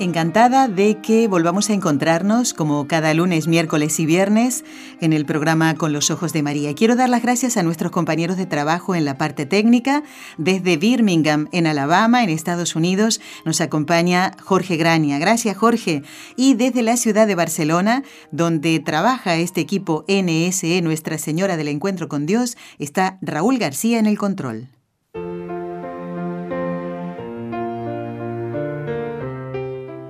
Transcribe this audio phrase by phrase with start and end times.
[0.00, 4.64] Encantada de que volvamos a encontrarnos como cada lunes, miércoles y viernes
[5.00, 6.74] en el programa Con los Ojos de María.
[6.74, 10.02] Quiero dar las gracias a nuestros compañeros de trabajo en la parte técnica.
[10.36, 15.20] Desde Birmingham, en Alabama, en Estados Unidos, nos acompaña Jorge Grania.
[15.20, 16.02] Gracias, Jorge.
[16.34, 18.02] Y desde la ciudad de Barcelona,
[18.32, 24.06] donde trabaja este equipo NSE, Nuestra Señora del Encuentro con Dios, está Raúl García en
[24.06, 24.73] el control.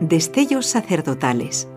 [0.00, 1.68] Destellos sacerdotales.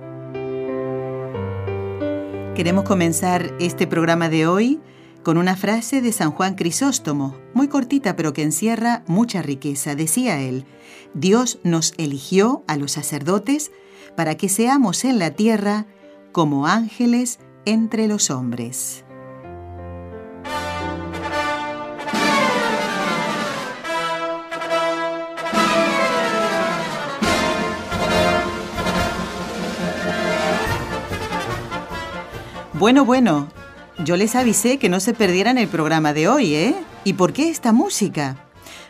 [2.56, 4.80] Queremos comenzar este programa de hoy
[5.22, 9.94] con una frase de San Juan Crisóstomo, muy cortita pero que encierra mucha riqueza.
[9.94, 10.66] Decía él,
[11.14, 13.72] Dios nos eligió a los sacerdotes
[14.16, 15.86] para que seamos en la tierra
[16.32, 19.06] como ángeles entre los hombres.
[32.80, 33.48] Bueno, bueno,
[34.06, 36.76] yo les avisé que no se perdieran el programa de hoy, ¿eh?
[37.06, 38.36] ¿Y por qué esta música?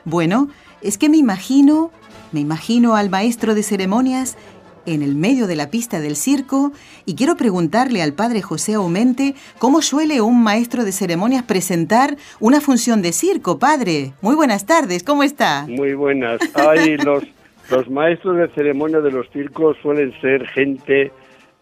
[0.03, 0.49] Bueno,
[0.81, 1.91] es que me imagino,
[2.33, 4.37] me imagino al maestro de ceremonias
[4.85, 6.73] en el medio de la pista del circo
[7.05, 12.59] y quiero preguntarle al padre José Aumente cómo suele un maestro de ceremonias presentar una
[12.59, 14.11] función de circo, padre.
[14.21, 15.65] Muy buenas tardes, ¿cómo está?
[15.65, 16.41] Muy buenas.
[16.55, 17.23] Ay, los,
[17.71, 21.13] los maestros de ceremonias de los circos suelen ser gente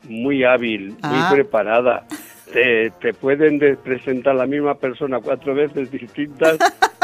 [0.09, 1.29] muy hábil, muy Ah.
[1.33, 2.05] preparada.
[2.51, 6.57] Te, te pueden de- presentar la misma persona cuatro veces distintas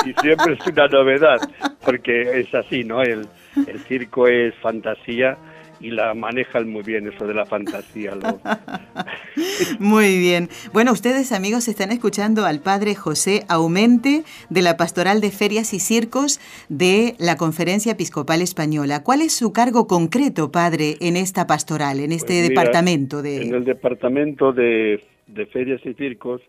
[0.05, 1.39] y siempre es una novedad,
[1.83, 3.01] porque es así, ¿no?
[3.01, 3.25] El,
[3.67, 5.37] el circo es fantasía
[5.81, 8.15] y la manejan muy bien eso de la fantasía.
[8.15, 8.39] lo-
[9.79, 10.49] Muy bien.
[10.73, 15.79] Bueno, ustedes amigos están escuchando al padre José Aumente de la Pastoral de Ferias y
[15.79, 16.39] Circos
[16.69, 19.03] de la Conferencia Episcopal Española.
[19.03, 23.41] ¿Cuál es su cargo concreto, padre, en esta pastoral, en este Pues mira, departamento de...
[23.43, 26.41] En el departamento de, de ferias y circos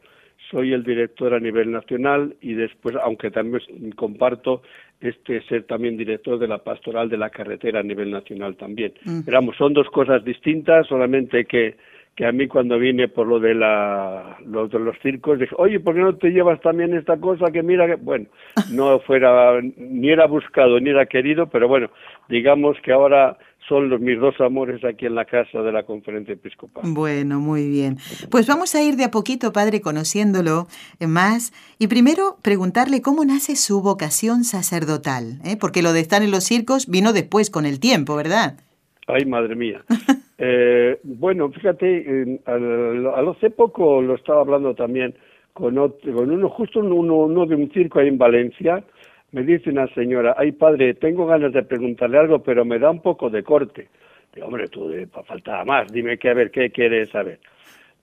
[0.52, 4.62] soy el director a nivel nacional y después, aunque también comparto
[5.00, 8.92] este ser también director de la pastoral de la carretera a nivel nacional también.
[9.04, 9.22] Mm.
[9.24, 11.74] Pero vamos, son dos cosas distintas, solamente que
[12.14, 15.80] que a mí cuando vine por lo de la lo de los circos dije, oye,
[15.80, 18.26] ¿por qué no te llevas también esta cosa que mira que bueno,
[18.70, 21.88] no fuera ni era buscado ni era querido, pero bueno,
[22.28, 23.38] digamos que ahora
[23.72, 26.84] son los mis dos amores aquí en la casa de la conferencia episcopal.
[26.86, 27.96] Bueno, muy bien.
[28.30, 30.66] Pues vamos a ir de a poquito, padre, conociéndolo
[31.00, 31.54] más.
[31.78, 35.56] Y primero preguntarle cómo nace su vocación sacerdotal, ¿eh?
[35.58, 38.58] porque lo de estar en los circos vino después con el tiempo, ¿verdad?
[39.06, 39.82] Ay, madre mía.
[40.44, 45.14] Eh, bueno, fíjate, al hace poco lo estaba hablando también
[45.52, 48.82] con, otro, con uno, justo uno, uno de un circo ahí en Valencia.
[49.32, 53.00] Me dice una señora, ay padre, tengo ganas de preguntarle algo, pero me da un
[53.00, 53.88] poco de corte.
[54.34, 57.38] Digo, hombre, tú, eh, faltaba más, dime que a ver, ¿qué quiere saber?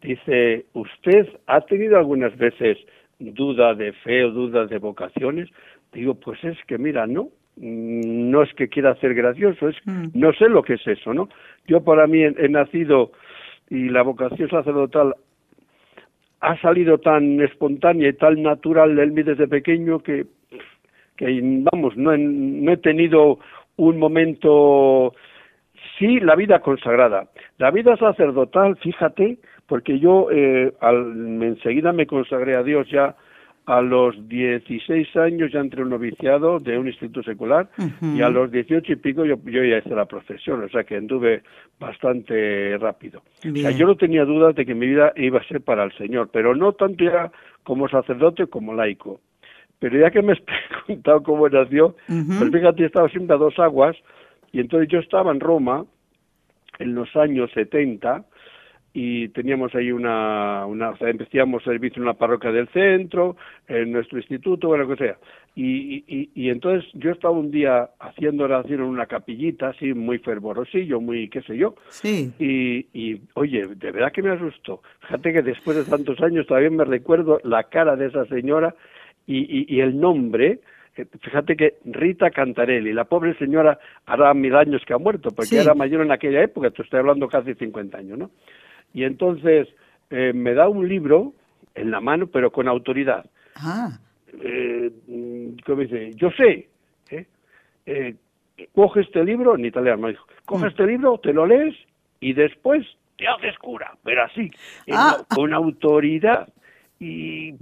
[0.02, 2.78] Dice, ¿usted ha tenido algunas veces
[3.20, 5.50] duda de fe o dudas de vocaciones?
[5.94, 7.30] Digo, pues es que mira, no,
[7.60, 10.08] Mm, no es que quiera ser gracioso, es Mm.
[10.14, 11.28] no sé lo que es eso, ¿no?
[11.68, 13.12] Yo para mí he, he nacido
[13.70, 15.14] y la vocación sacerdotal
[16.40, 20.26] ha salido tan espontánea y tan natural de mí desde pequeño que,
[21.20, 21.40] que
[21.72, 23.40] vamos, no he, no he tenido
[23.76, 25.14] un momento
[26.00, 27.28] Sí, la vida consagrada.
[27.58, 29.38] La vida sacerdotal, fíjate,
[29.68, 33.16] porque yo eh, al, enseguida me consagré a Dios ya
[33.66, 37.70] a los 16 años ya entré en un noviciado de un instituto secular
[38.02, 40.96] y a los 18 y pico yo, yo ya hice la profesión, o sea que
[40.96, 41.44] anduve
[41.80, 43.20] bastante rápido.
[43.20, 43.78] O sea, Bien.
[43.78, 46.56] yo no tenía dudas de que mi vida iba a ser para el Señor, pero
[46.56, 47.32] no tanto ya
[47.64, 49.20] como sacerdote como laico.
[49.80, 50.40] Pero ya que me has
[50.86, 52.34] preguntado cómo nació, Ujú.
[52.40, 53.96] pues fíjate, he estado siempre a dos aguas
[54.52, 55.86] y entonces yo estaba en Roma
[56.80, 58.26] en los años 70
[58.92, 63.36] y teníamos ahí una, una o sea, empezamos servicio en la parroquia del centro,
[63.68, 65.18] en nuestro instituto, bueno, lo que sea.
[65.56, 70.18] Y, y, y entonces yo estaba un día haciendo oración en una capillita, así muy
[70.20, 72.32] fervorosillo, muy qué sé yo, Sí.
[72.40, 74.82] y, y oye, de verdad que me asustó.
[75.02, 78.74] Fíjate que después de tantos años todavía me recuerdo la cara de esa señora
[79.30, 80.60] y, y, y el nombre,
[81.22, 83.78] fíjate que Rita Cantarelli, la pobre señora
[84.08, 87.28] hará mil años que ha muerto, porque era mayor en aquella época, te estoy hablando
[87.28, 88.32] casi 50 años, ¿no?
[88.92, 89.68] Y entonces
[90.10, 91.34] eh, me da un libro
[91.76, 93.30] en la mano, pero con autoridad.
[93.56, 94.00] Ah.
[94.42, 94.92] Eh,
[95.64, 96.12] ¿Cómo dice?
[96.16, 96.70] Yo sé,
[97.12, 97.28] ¿eh?
[97.86, 98.16] eh
[98.74, 100.70] coge este libro, en italiano me dijo, coge mm.
[100.70, 101.76] este libro, te lo lees
[102.20, 102.84] y después
[103.16, 104.50] te haces cura, pero así,
[104.92, 105.24] ah.
[105.36, 106.52] con autoridad.
[107.00, 107.54] Y,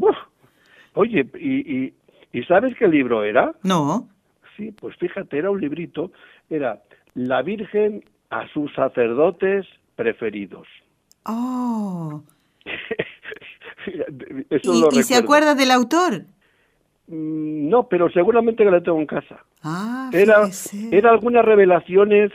[0.98, 1.94] oye, y,
[2.34, 3.54] y, ¿sabes qué libro era?
[3.64, 4.10] No.
[4.56, 6.12] Sí, pues fíjate, era un librito,
[6.50, 6.82] era
[7.14, 9.66] La Virgen a sus sacerdotes
[9.96, 10.68] preferidos.
[11.26, 12.22] Oh.
[14.92, 16.24] ¿Y, se acuerda del autor?
[17.08, 19.46] Mm, no, pero seguramente que la tengo en casa.
[19.64, 20.50] Ah, era,
[20.92, 22.32] era algunas revelaciones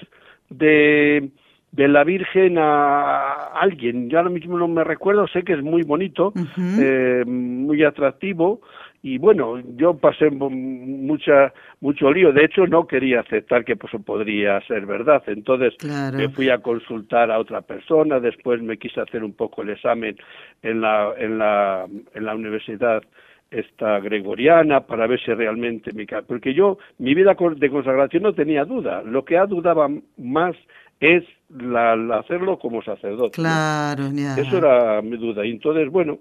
[0.48, 1.30] de,
[1.72, 4.10] de la Virgen a alguien.
[4.10, 8.60] Yo ahora mismo no me recuerdo, sé que es muy bonito, eh, muy atractivo.
[9.04, 12.32] Y bueno, yo pasé mucha, mucho lío.
[12.32, 15.22] De hecho, no quería aceptar que pues, podría ser verdad.
[15.26, 15.74] Entonces
[16.14, 18.20] me fui a consultar a otra persona.
[18.20, 20.16] Después me quise hacer un poco el examen
[20.62, 23.02] en la, en la, en la universidad
[23.50, 28.64] esta gregoriana para ver si realmente mi porque yo mi vida de consagración no tenía
[28.64, 30.56] duda lo que ha dudaba más
[31.02, 36.18] es la, hacerlo como sacerdote claro eso era mi duda y entonces bueno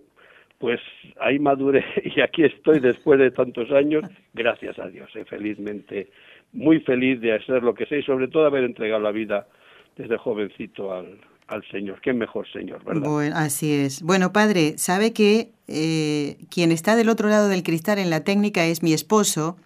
[0.57, 0.80] pues
[1.19, 1.86] ahí maduré
[2.16, 6.10] y aquí estoy después de tantos años gracias a Dios eh, felizmente
[6.54, 9.48] muy feliz de hacer lo que sé y sobre todo haber entregado la vida
[9.95, 11.18] desde jovencito al,
[11.51, 12.00] al Señor.
[12.01, 13.10] Qué mejor Señor, ¿verdad?
[13.10, 14.01] Bueno, así es.
[14.01, 18.66] Bueno, padre, sabe que eh, quien está del otro lado del cristal en la técnica
[18.66, 19.57] es mi esposo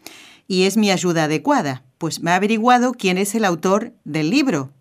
[0.48, 1.84] y es mi ayuda adecuada.
[1.98, 4.72] Pues me ha averiguado quién es el autor del libro.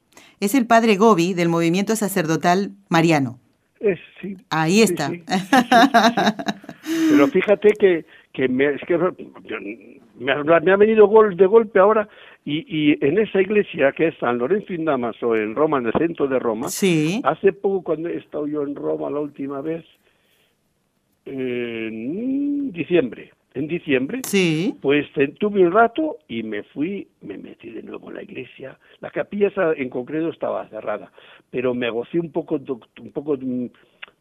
[0.40, 3.38] Es el padre Gobi del movimiento sacerdotal mariano.
[3.80, 5.10] Es, sí, Ahí está.
[7.10, 8.96] Pero fíjate que, que, me, es que
[10.18, 12.08] me, ha, venido gol, de golpe ahora
[12.44, 15.92] y, y, en esa iglesia que es San Lorenzo in Damaso, en Roma, en el
[15.92, 17.20] centro de Roma, sí.
[17.24, 19.84] hace poco cuando he estado yo en Roma la última vez,
[21.26, 24.76] en diciembre, en diciembre, sí.
[24.82, 25.06] pues
[25.38, 28.78] tuve un rato y me fui, me metí de nuevo en la iglesia.
[29.00, 31.12] La capilla en concreto estaba cerrada,
[31.50, 33.38] pero me gocé un poco, un poco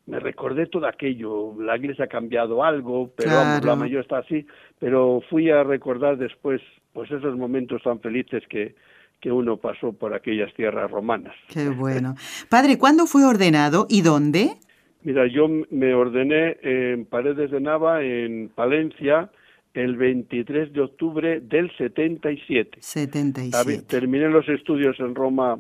[0.06, 4.46] me recordé todo aquello, la iglesia ha cambiado algo, pero la mayor está así,
[4.80, 6.62] pero fui a recordar después
[6.94, 8.76] pues esos momentos tan felices que,
[9.20, 11.34] que uno pasó por aquellas tierras romanas.
[11.48, 12.16] Qué bueno.
[12.50, 14.58] Padre, ¿cuándo fue ordenado y dónde?
[15.04, 19.30] Mira, yo me ordené en Paredes de Nava, en Palencia,
[19.74, 22.78] el 23 de octubre del 77.
[22.80, 23.84] 77.
[23.88, 25.60] Terminé los estudios en Roma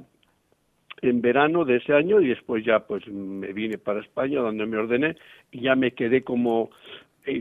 [1.01, 4.77] en verano de ese año y después ya pues me vine para España donde me
[4.77, 5.17] ordené
[5.51, 6.69] y ya me quedé como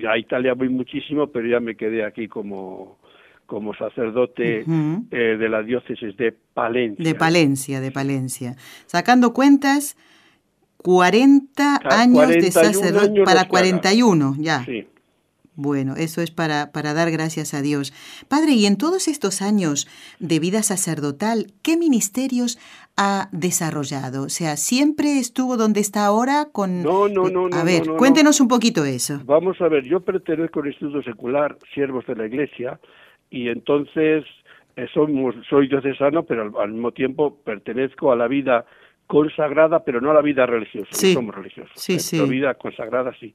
[0.09, 2.99] a Italia voy muchísimo pero ya me quedé aquí como
[3.47, 4.65] como sacerdote
[5.11, 7.05] eh, de la diócesis de Palencia.
[7.05, 8.57] De Palencia, de Palencia.
[8.87, 9.97] Sacando cuentas,
[10.83, 14.65] 40 años de sacerdote para 41, ya.
[14.65, 14.87] Sí.
[15.55, 17.93] Bueno, eso es para, para dar gracias a Dios.
[18.29, 19.87] Padre, y en todos estos años
[20.19, 22.59] de vida sacerdotal, ¿qué ministerios
[22.97, 24.25] ha desarrollado?
[24.25, 26.83] O sea, ¿siempre estuvo donde está ahora con...
[26.83, 27.49] No, no, no.
[27.53, 29.21] A ver, cuéntenos un poquito eso.
[29.27, 32.81] Vamos a ver, yo pertenezco al Instituto Secular, Siervos de la Iglesia,
[33.31, 34.25] y entonces
[34.77, 35.13] eh, soy,
[35.51, 38.65] soy diocesano, pero al, mismo tiempo pertenezco a la vida
[39.13, 41.13] consagrada, pero no a la vida religiosa, sí.
[41.13, 41.73] somos religiosos.
[41.75, 42.17] Sí, sí.
[42.17, 43.35] La vida consagrada sí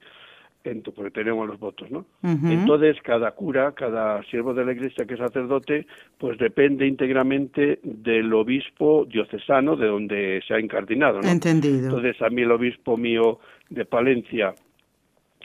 [0.94, 2.06] porque tenemos los votos, ¿no?
[2.24, 8.34] Entonces, cada cura, cada siervo de la iglesia que es sacerdote, pues depende íntegramente del
[8.34, 11.30] obispo diocesano de donde se ha incardinado, ¿no?
[11.30, 11.86] Entendido.
[11.86, 14.54] Entonces, a mí el obispo mío de Palencia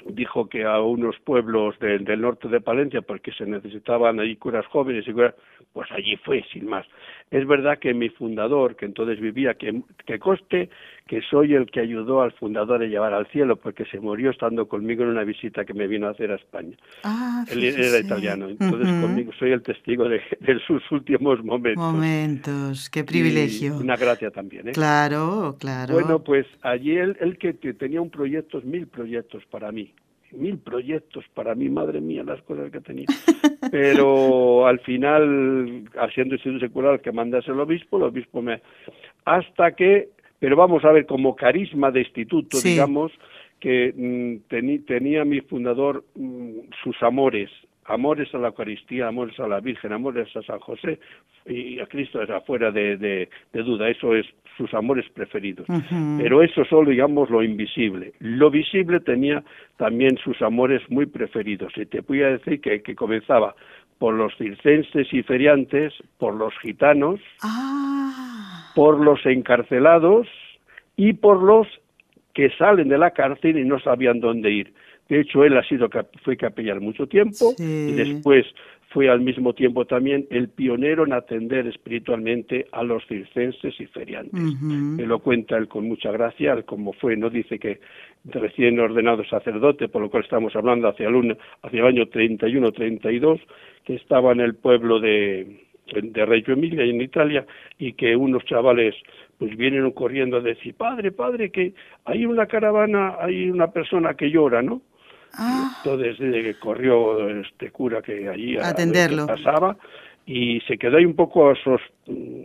[0.07, 5.07] dijo que a unos pueblos del norte de Palencia, porque se necesitaban ahí curas jóvenes,
[5.07, 5.13] y
[5.73, 6.87] pues allí fue, sin más.
[7.33, 10.69] Es verdad que mi fundador, que entonces vivía, que, que coste
[11.07, 14.69] que soy el que ayudó al fundador a llevar al cielo, porque se murió estando
[14.69, 16.77] conmigo en una visita que me vino a hacer a España.
[17.05, 20.21] Ah, Él era italiano, entonces conmigo soy el testigo de,
[20.67, 21.83] sus últimos momentos.
[21.83, 23.79] Momentos, qué privilegio.
[23.79, 24.73] una gracia también, ¿eh?
[24.73, 25.95] Claro, claro.
[25.95, 29.93] Bueno, pues allí él, él que tenía un proyecto, mil proyectos para mí,
[30.33, 33.07] mil proyectos para mí, madre mía, las cosas que tenía.
[33.73, 38.61] Pero al final, haciendo instituto secular que mandase el obispo, el obispo me...
[39.25, 43.13] Hasta que, pero vamos a ver, como carisma de instituto, digamos,
[43.61, 47.49] que mm, tenía mi fundador mm, sus amores,
[47.85, 50.99] amores a la Eucaristía, amores a la Virgen, amores a San José
[51.47, 55.67] y a Cristo es afuera de, de, duda, eso es sus amores preferidos.
[56.19, 58.13] Pero eso solo, digamos, lo invisible.
[58.21, 59.43] Lo visible tenía
[59.77, 61.73] también sus amores muy preferidos.
[61.77, 63.55] Y te voy a decir que, que comenzaba
[63.99, 70.29] por los circenses y feriantes, por los gitanos, Ah, por los encarcelados
[70.97, 71.67] y por los
[72.35, 74.75] que salen de la cárcel y no sabían dónde ir.
[75.09, 75.89] De hecho, él ha sido
[76.23, 77.89] fue capellán mucho tiempo Sí.
[77.91, 78.47] y después
[78.91, 84.39] fue al mismo tiempo también el pionero en atender espiritualmente a los circenses y feriantes.
[84.39, 84.65] ujú.
[84.67, 87.81] Me lo cuenta él con mucha gracia, como fue, no dice que
[88.25, 93.41] recién ordenado sacerdote, por lo cual estamos hablando hacia el, hacia el año 31-32,
[93.85, 95.61] que estaba en el pueblo de,
[96.03, 97.47] de Reggio Emilia, en Italia,
[97.79, 98.95] y que unos chavales
[99.39, 101.73] pues vienen corriendo a decir, padre, padre, que
[102.05, 104.83] hay una caravana, hay una persona que llora, ¿no?
[105.35, 109.27] Ah, Entonces eh, corrió este cura que allí a, Atenderlo.
[109.27, 109.77] pasaba
[110.27, 111.81] y se quedó ahí un poco sos,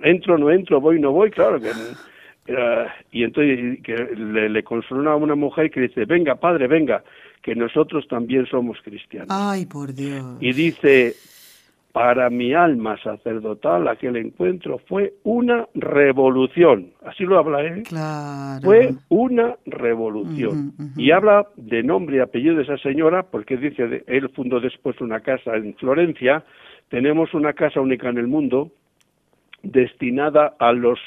[0.04, 1.72] entro, no entro, voy, no voy, claro que
[2.48, 7.04] era- y entonces que le, le consoló a una mujer que dice, venga padre, venga,
[7.42, 9.28] que nosotros también somos cristianos.
[9.30, 10.38] ay, por Dios.
[10.40, 11.16] Y dice,
[11.98, 16.92] para mi alma sacerdotal aquel encuentro fue una revolución.
[17.06, 17.84] Así lo habla él.
[17.84, 18.62] Claro.
[18.64, 20.74] Fue una revolución.
[20.96, 25.00] Y habla de nombre y apellido de esa señora, porque dice, de- él fundó después
[25.02, 26.44] una casa en Florencia.
[26.90, 28.70] Tenemos una casa única en el mundo
[29.64, 31.00] destinada a los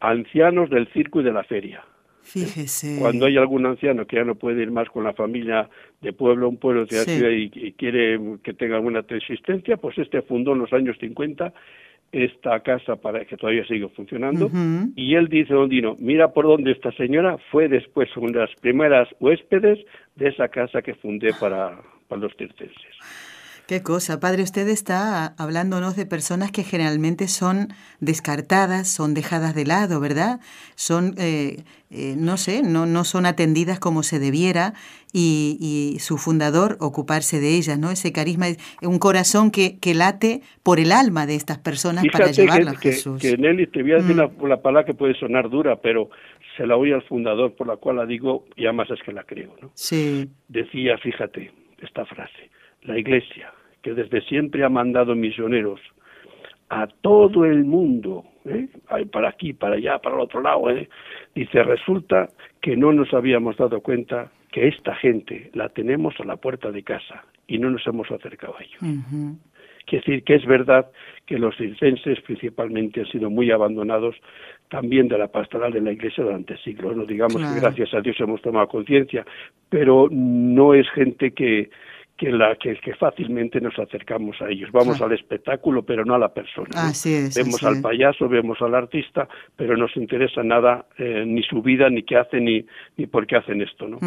[0.00, 1.82] ancianos del circo y de la feria.
[2.24, 2.96] Fíjese.
[2.98, 5.68] Cuando hay algún anciano que ya no puede ir más con la familia
[6.00, 7.10] de pueblo a un pueblo de Sí.
[7.10, 11.52] ciudad y, y quiere que tenga alguna existencia, pues este fundó en los años 50
[12.12, 14.48] esta casa para que todavía sigue funcionando.
[14.94, 18.54] Y él dice, don Dino, mira por dónde esta señora fue después una de las
[18.60, 19.80] primeras huéspedes
[20.14, 21.76] de esa casa que fundé para,
[22.08, 22.96] para los circenses.
[23.66, 27.68] Qué cosa, padre, usted está hablándonos de personas que generalmente son
[27.98, 30.38] descartadas, son dejadas de lado, ¿verdad?
[30.74, 34.74] Son, eh, eh, no sé, no, no son atendidas como se debiera
[35.14, 35.56] y,
[35.94, 37.90] y su fundador ocuparse de ellas, ¿no?
[37.90, 38.46] Ese carisma,
[38.82, 42.80] un corazón que, que late por el alma de estas personas para llevarlo a que,
[42.80, 43.22] que, Jesús.
[43.22, 44.18] que Nelly, te voy a decir Mm.
[44.18, 46.10] la, la palabra que puede sonar dura, pero
[46.58, 49.24] se la oí al fundador, por la cual la digo, y además es que la
[49.24, 49.70] creo, ¿no?
[49.74, 52.50] Sí, decía, fíjate, esta frase,
[52.84, 55.80] la Iglesia, que desde siempre ha mandado misioneros
[56.70, 58.68] a todo el mundo, ¿eh?
[59.12, 60.88] Para aquí, para allá, para el otro lado, ¿eh?
[61.34, 62.28] dice, resulta
[62.60, 66.82] que no nos habíamos dado cuenta que esta gente la tenemos a la puerta de
[66.82, 68.78] casa y no nos hemos acercado a ellos.
[69.86, 70.90] Quiere decir que es verdad
[71.26, 74.16] que los circenses principalmente han sido muy abandonados
[74.70, 76.96] también de la pastoral de la Iglesia durante siglos.
[76.96, 77.54] No digamos Claro.
[77.54, 79.26] que gracias a Dios hemos tomado conciencia,
[79.68, 81.68] pero no es gente que
[82.16, 84.70] que, la, que, que fácilmente nos acercamos a ellos.
[84.72, 85.12] Vamos Claro.
[85.12, 86.68] al espectáculo, pero no a la persona.
[86.72, 86.80] ¿no?
[86.80, 91.24] Así es, Vemos así al payaso, vemos al artista, pero no nos interesa nada, eh,
[91.26, 92.64] ni su vida, ni qué hacen, ni,
[92.96, 93.88] ni por qué hacen esto.
[93.88, 93.98] ¿no?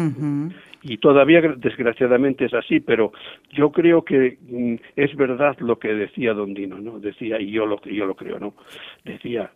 [0.82, 3.12] y todavía desgraciadamente es así, pero
[3.52, 6.98] yo creo que mm, es verdad lo que decía Don Dino, ¿no?
[6.98, 8.54] Decía, y yo lo, yo lo creo, ¿no?
[9.04, 9.50] Decía,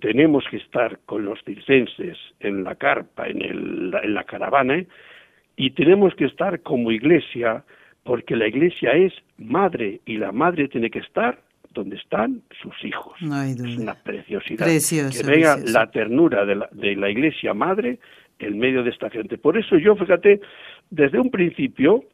[0.00, 4.86] tenemos que estar con los circenses en la carpa, en, el, en la caravana, ¿eh?
[5.56, 7.64] Y tenemos que estar como iglesia,
[8.04, 11.40] porque la iglesia es madre, y la madre tiene que estar
[11.72, 13.14] donde están sus hijos.
[13.20, 14.64] No hay Es una preciosidad.
[14.64, 15.78] Precioso, que venga precioso.
[15.78, 17.98] la ternura de la, de la iglesia madre
[18.38, 19.38] en medio de esta gente.
[19.38, 20.40] Por eso yo, fíjate,
[20.90, 22.04] desde un principio,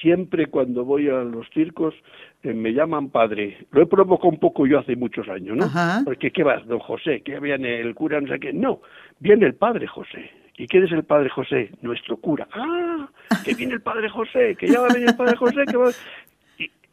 [0.00, 1.94] siempre cuando voy a los circos,
[2.42, 3.66] eh, me llaman padre.
[3.70, 5.64] Lo he provocado un poco yo hace muchos años, ¿no?
[5.64, 6.02] Ajá.
[6.04, 7.22] Porque, ¿qué vas, don José?
[7.22, 8.20] ¿Qué viene el cura?
[8.20, 8.52] No sé qué.
[8.52, 8.80] No,
[9.18, 10.30] viene el padre José.
[10.56, 11.70] ¿Y quién es el padre José?
[11.82, 12.46] Nuestro cura.
[12.52, 13.08] ¡Ah!
[13.44, 15.90] Que viene el padre José, que ya va a venir el padre José, que va...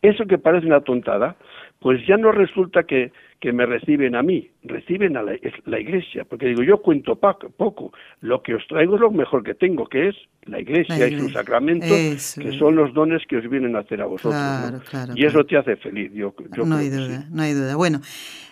[0.02, 1.36] Eso que parece una tontada,
[1.80, 5.34] pues ya no resulta que, que me reciben a mí, reciben a la,
[5.66, 9.44] la iglesia, porque digo, yo cuento poco, poco, lo que os traigo es lo mejor
[9.44, 13.22] que tengo, que es la iglesia, La y sus sacramentos, Eso que son los dones
[13.28, 14.34] que os vienen a hacer a vosotros.
[14.34, 14.40] ¿no?
[14.40, 15.46] Claro, claro, y eso claro.
[15.46, 17.28] te hace feliz, yo, yo no creo hay duda, sí.
[17.32, 17.76] no hay duda.
[17.76, 18.02] Bueno,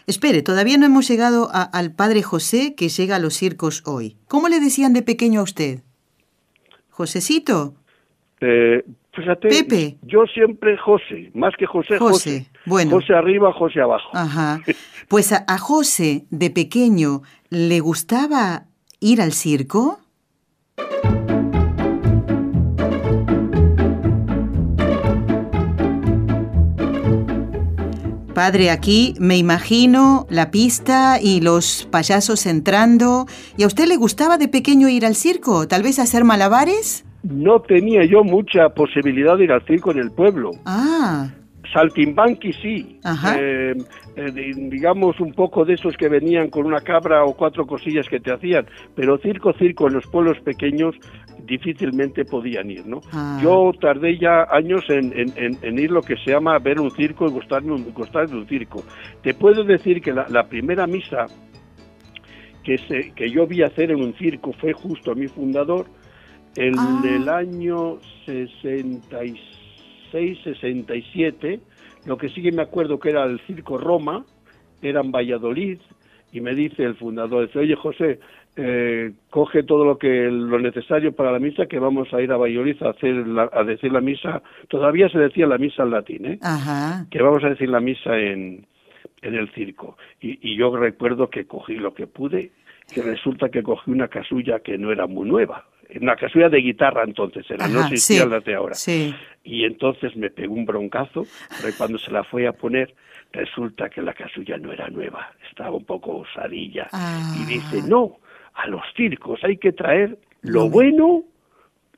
[0.07, 4.17] espere, todavía no hemos llegado a- al padre José que llega a los circos hoy.
[4.27, 5.79] ¿Cómo le decían de pequeño a usted?
[6.89, 7.75] ¿Josecito?
[8.41, 8.83] Eh,
[9.15, 9.97] fíjate, Pepe.
[10.03, 12.51] yo siempre José, más que José, José, José.
[12.65, 12.91] bueno.
[12.91, 14.09] José arriba, José abajo.
[14.13, 14.61] Ajá.
[15.07, 18.65] Pues a, a José de pequeño le gustaba
[18.99, 19.99] ir al circo.
[28.33, 33.27] Padre, aquí me imagino la pista y los payasos entrando.
[33.55, 35.69] ¿Y a usted le gustaba de pequeño ir al circo?
[35.69, 37.05] ¿Tal vez hacer malabares?
[37.25, 40.51] No tenía yo mucha posibilidad de ir al circo en el pueblo.
[40.65, 41.27] Ah,
[41.73, 42.99] Saltimbanqui sí,
[43.37, 43.73] eh,
[44.15, 44.31] eh,
[44.69, 48.31] digamos un poco de esos que venían con una cabra o cuatro cosillas que te
[48.31, 48.65] hacían,
[48.95, 50.95] pero circo, circo en los pueblos pequeños
[51.45, 53.01] difícilmente podían ir, ¿no?
[53.11, 53.39] Ah.
[53.41, 57.73] Yo tardé ya años en, ir lo que se llama ver un circo y gustarme,
[57.73, 58.83] un, de un circo.
[59.21, 61.25] Te puedo decir que la, primera misa
[62.63, 65.87] que, se, que yo vi hacer en un circo fue justo a mi fundador,
[66.55, 67.01] en ah.
[67.05, 69.55] el año 66
[70.43, 71.59] 67,
[72.05, 74.23] lo que sí que me acuerdo que era el Circo Roma,
[74.81, 75.79] era en Valladolid,
[76.31, 78.19] y me dice el fundador, dice, oye José,
[78.55, 82.37] eh, coge todo lo que lo necesario para la misa, que vamos a ir a
[82.37, 86.39] Valladolid a, hacer a decir la misa, todavía se decía la misa en latín, ¿eh?
[87.09, 88.65] que vamos a decir la misa en,
[89.21, 89.97] en el circo.
[90.21, 92.51] Y, y yo recuerdo que cogí lo que pude,
[92.93, 95.65] que resulta que cogí una casulla que no era muy nueva,
[95.99, 98.75] una casulla de guitarra entonces era, no existían las de ahora.
[99.43, 101.25] Y entonces me pegó un broncazo,
[101.61, 102.93] pero cuando se la fue a poner,
[103.31, 106.87] resulta que la casulla no era nueva, estaba un poco osadilla.
[107.39, 107.87] Y dice, ah.
[107.87, 108.17] no,
[108.53, 111.23] a los circos hay que traer lo bueno,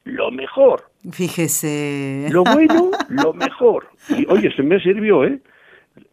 [0.04, 0.90] lo mejor.
[1.12, 2.28] Fíjese.
[2.32, 3.90] Lo bueno, lo mejor.
[4.10, 5.40] Y oye, se me sirvió, ¿eh?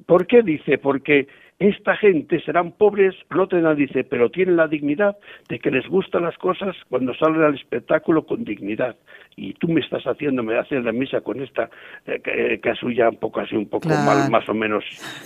[0.07, 0.43] ¿Por qué?
[0.43, 1.27] Dice, porque
[1.65, 5.17] esta gente serán pobres, no tendrán, dice, pero tienen la dignidad
[5.49, 8.97] de que les gustan las cosas cuando salen al espectáculo con dignidad.
[9.37, 11.69] Y tú me estás haciendo, me haces la misa con esta
[12.07, 14.85] eh, casulla un poco así, un poco mal, más o menos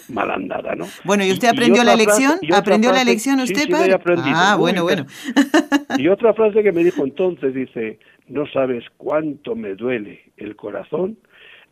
[0.09, 0.87] mal andada, ¿no?
[1.05, 2.39] Bueno, ¿y usted aprendió la lección?
[2.55, 3.97] ¿Aprendió la lección usted, sí, padre?
[4.35, 5.05] ah, bueno, bueno.
[5.99, 11.19] y otra frase que me dijo entonces, dice, no sabes cuánto me duele el corazón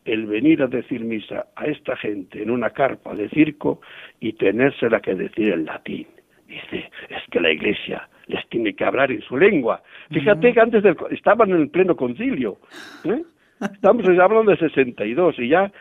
[0.06, 3.80] el venir a decir misa a esta gente en una carpa de circo
[4.20, 6.06] y tenérsela que decir en latín.
[6.46, 9.82] Dice, es que la iglesia les tiene que hablar en su lengua.
[10.10, 12.58] Fíjate que antes del, estaban en el pleno concilio.
[13.04, 13.22] ¿eh?
[13.60, 15.72] Estamos hablando de 62 y ya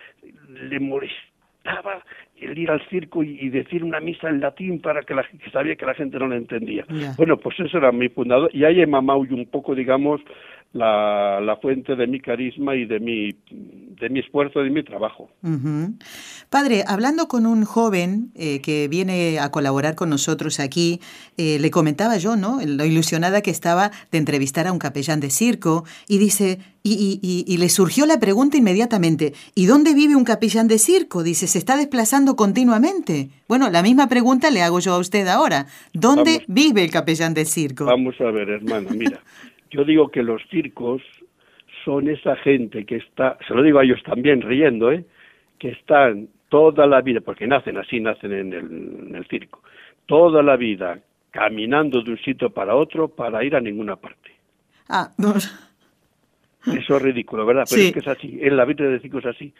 [0.49, 2.03] le molestaba
[2.37, 5.75] el ir al circo y, decir una misa en latín para que, la, que sabía
[5.75, 6.85] que la gente no la entendía.
[7.17, 8.49] Bueno, pues eso era mi fundador.
[8.53, 10.21] Y ahí he mamado un poco, digamos,
[10.75, 14.83] la, la, fuente de mi carisma y de mi, de mi esfuerzo y de mi
[14.83, 15.29] trabajo.
[16.49, 20.99] Padre, hablando con un joven eh, que viene a colaborar con nosotros aquí,
[21.37, 22.59] eh, le comentaba yo, ¿no?
[22.65, 27.45] Lo ilusionada que estaba de entrevistar a un capellán de circo y dice, y, y,
[27.47, 31.23] y, le surgió la pregunta inmediatamente, ¿y dónde vive un capellán de circo?
[31.23, 33.29] Dice, se está desplazando continuamente.
[33.47, 35.67] Bueno, la misma pregunta le hago yo a usted ahora.
[35.93, 37.85] ¿Dónde vive el capellán de circo?
[37.85, 39.21] Vamos a ver, hermana, mira.
[39.71, 41.01] Yo digo que los circos
[41.83, 45.05] son esa gente que está, se lo digo a ellos también riendo, ¿eh?
[45.59, 49.61] que están toda la vida, porque nacen así, nacen en el, circo,
[50.05, 50.99] toda la vida
[51.31, 54.31] caminando de un sitio para otro para ir a ninguna parte.
[54.87, 55.33] Ah, no.
[55.35, 57.65] Eso es ridículo, ¿verdad?
[57.69, 58.39] Pero es que es así.
[58.41, 59.53] En la vida de circo es así.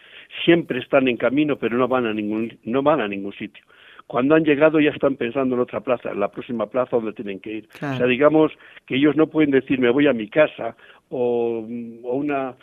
[0.44, 3.64] Siempre están en camino, pero no van a ningún, no van a ningún sitio.
[4.08, 7.40] Cuando han llegado ya están pensando en otra plaza, en la próxima plaza donde tienen
[7.40, 7.70] que ir.
[7.76, 8.52] O sea, digamos
[8.86, 10.76] que ellos no pueden decir me voy a mi casa
[11.10, 12.56] o, una...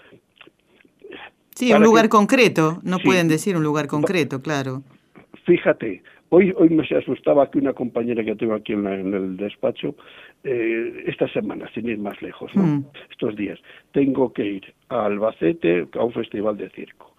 [1.54, 4.82] Sí, un lugar concreto, no pueden decir un lugar concreto, claro.
[5.44, 9.96] Fíjate, hoy, hoy me se asustaba que una compañera que tengo aquí en, el despacho,
[10.44, 12.80] eh, esta semana, sin ir más lejos, mm.
[13.10, 13.58] estos días,
[13.92, 17.14] tengo que ir a Albacete a un festival de circo.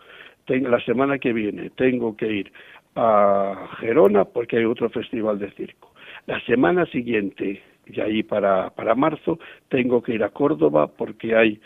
[0.46, 2.52] Tengo, la semana que viene tengo que ir
[2.96, 5.94] a Gerona porque hay otro festival de circo.
[6.26, 11.60] La semana siguiente, y ahí para, para marzo, tengo que ir a Córdoba porque hay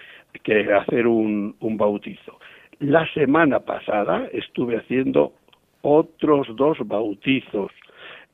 [0.44, 2.40] que hacer un, un bautizo.
[2.80, 5.34] La semana pasada estuve haciendo
[5.82, 7.72] otros dos bautizos.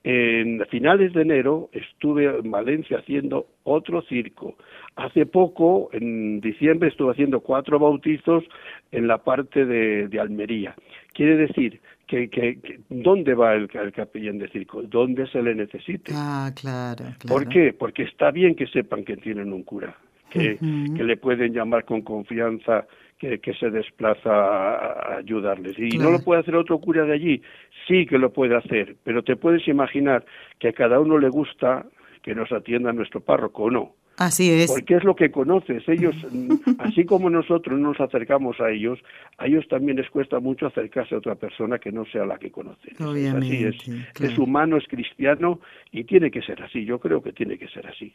[0.05, 4.55] En finales de enero estuve en Valencia haciendo otro circo.
[4.97, 8.43] Hace poco, en diciembre, estuve haciendo cuatro bautizos
[8.91, 10.75] en la parte de, de Almería.
[11.13, 14.83] Quiere decir que, que, ¿dónde va el, capellán de circo?
[14.83, 16.11] ¿Dónde se le necesite?
[16.15, 17.73] Ah, claro, ¿Por qué?
[17.73, 19.95] Porque está bien que sepan que tienen un cura,
[20.29, 22.85] que, que le pueden llamar con confianza,
[23.17, 25.77] que, que se desplaza a, ayudarles.
[25.79, 27.41] Y no lo puede hacer otro cura de allí,
[27.87, 30.25] sí que lo puede hacer, pero te puedes imaginar
[30.59, 31.85] que a cada uno le gusta
[32.21, 33.95] que nos atienda nuestro párroco o no.
[34.17, 34.71] Así es.
[34.71, 35.83] Porque es lo que conoces.
[35.87, 36.15] Ellos,
[36.79, 38.99] así como nosotros nos acercamos a ellos,
[39.37, 42.51] a ellos también les cuesta mucho acercarse a otra persona que no sea la que
[42.51, 42.93] conocen.
[43.03, 44.21] Obviamente, así es.
[44.21, 45.59] Es humano, es cristiano
[45.91, 46.85] y tiene que ser así.
[46.85, 48.13] Yo creo que tiene que ser así.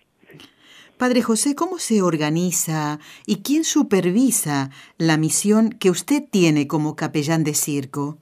[0.98, 7.44] Padre José, ¿cómo se organiza y quién supervisa la misión que usted tiene como capellán
[7.44, 8.18] de circo?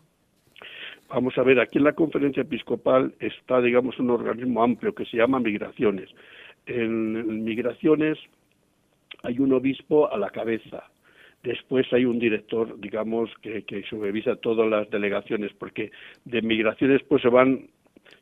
[1.09, 5.17] Vamos a ver, aquí en la conferencia episcopal está, digamos, un organismo amplio que se
[5.17, 6.11] llama Migraciones
[6.67, 8.19] en, migraciones
[9.23, 10.85] hay un obispo a la cabeza.
[11.43, 15.91] Después hay un director, digamos, que, que supervisa todas las delegaciones, porque
[16.25, 17.69] de migraciones pues se van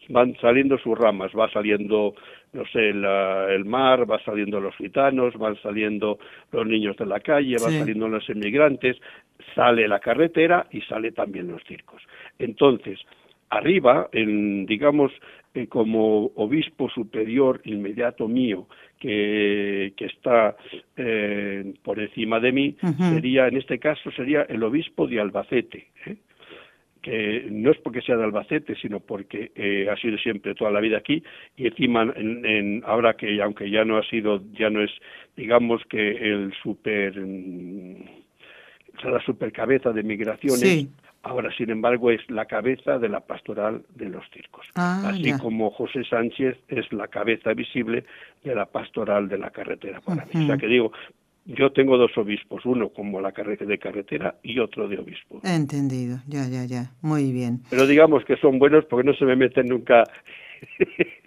[0.09, 2.15] van saliendo sus ramas, va saliendo,
[2.53, 6.19] no sé, el mar, va saliendo los gitanos, van saliendo
[6.53, 8.97] los niños de la calle, van saliendo los emigrantes,
[9.55, 12.03] sale la carretera y sale también los circos.
[12.39, 13.01] Entonces,
[13.51, 15.13] arriba, en, digamos,
[15.55, 18.67] eh, como obispo superior inmediato mío,
[18.99, 20.57] que, que está
[20.97, 25.89] eh, por encima de mí, sería, en este caso, sería el obispo de Albacete.
[26.07, 26.17] ¿eh?
[27.05, 30.81] que no es porque sea de Albacete, sino porque eh, ha sido siempre toda la
[30.81, 31.23] vida aquí
[31.55, 34.91] y encima en, ahora que aunque ya no ha sido, ya no es,
[35.37, 37.97] digamos que el super, mm,
[39.05, 40.89] la super cabeza de migraciones,
[41.25, 45.71] ahora sin embargo es la cabeza de la pastoral de los circos, ah, así como
[45.71, 48.05] José Sánchez es la cabeza visible
[48.45, 50.45] de la pastoral de la carretera para mí.
[50.45, 50.93] O sea que digo,
[51.47, 55.41] yo tengo dos obispos, uno como la carretera de carretera y otro de obispo.
[55.45, 57.61] Entendido, ya, ya, ya, muy bien.
[57.71, 60.05] Pero digamos que son buenos porque no se me meten nunca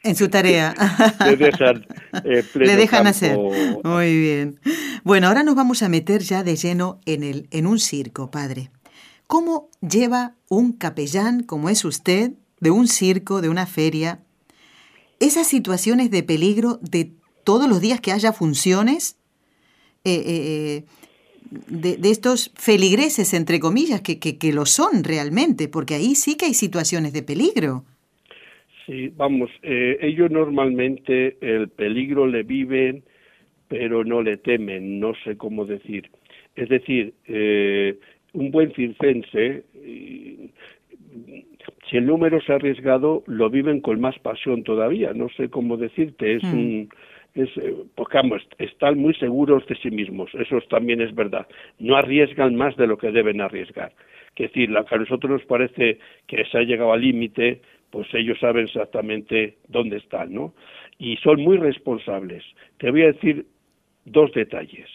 [0.03, 0.73] en su tarea.
[1.25, 1.85] Le dejan,
[2.23, 3.37] eh, Le dejan hacer.
[3.83, 4.59] Muy bien.
[5.03, 8.69] Bueno, ahora nos vamos a meter ya de lleno en, el, en un circo, padre.
[9.27, 14.19] ¿Cómo lleva un capellán como es usted, de un circo, de una feria,
[15.19, 17.11] esas situaciones de peligro de
[17.43, 19.19] todos los días que haya funciones?
[20.05, 20.83] Eh, eh,
[21.69, 26.53] de, estos feligreses, entre comillas, que, que, lo son realmente, porque ahí sí que hay
[26.53, 27.83] situaciones de peligro.
[28.85, 33.03] Sí, vamos, eh, ellos normalmente el peligro le viven,
[33.67, 36.09] pero no le temen, no sé cómo decir.
[36.55, 37.13] Es decir,
[38.37, 39.63] un buen circense,
[41.89, 45.13] si el número se ha arriesgado, lo viven con más pasión todavía.
[45.13, 46.53] No sé cómo decirte, es hmm.
[46.53, 46.89] un
[47.33, 48.19] es, eh, porque
[48.57, 51.47] están muy seguros de sí mismos, eso también es verdad.
[51.79, 53.91] No arriesgan más de lo que deben arriesgar.
[54.35, 55.97] Es decir, lo que a nosotros nos parece
[56.27, 60.53] que se ha llegado al límite, pues ellos saben exactamente dónde están, ¿no?
[60.99, 62.43] Y son muy responsables.
[62.77, 63.45] Te voy a decir
[64.05, 64.89] dos detalles.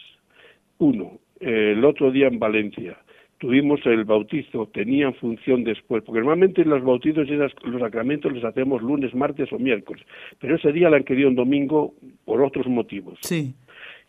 [0.77, 2.97] Uno, el otro día en Valencia,
[3.43, 8.81] tuvimos el bautizo, tenían función después, porque normalmente los bautizos y los sacramentos los hacemos
[8.81, 10.01] lunes, martes o miércoles,
[10.39, 13.19] pero ese día la han querido un domingo por otros motivos.
[13.21, 13.53] Sí.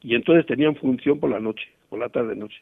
[0.02, 2.58] Y entonces tenían función por la noche, por la tarde-noche.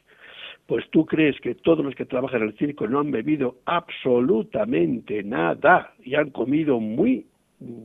[0.65, 5.21] Pues tú crees que todos los que trabajan en el circo no han bebido absolutamente
[5.21, 7.27] nada y han comido muy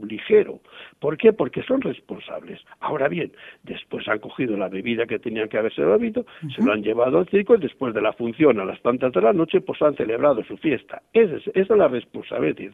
[0.06, 0.60] ligero.
[1.00, 1.32] ¿Por qué?
[1.32, 2.60] Porque son responsables.
[2.80, 6.82] Ahora bien, después han cogido la bebida que tenían que haberse bebido, se lo han
[6.82, 9.80] llevado al circo y después de la función a las tantas de la noche, pues
[9.82, 11.02] han celebrado su fiesta.
[11.12, 12.72] Esa es, esa es la responsabilidad.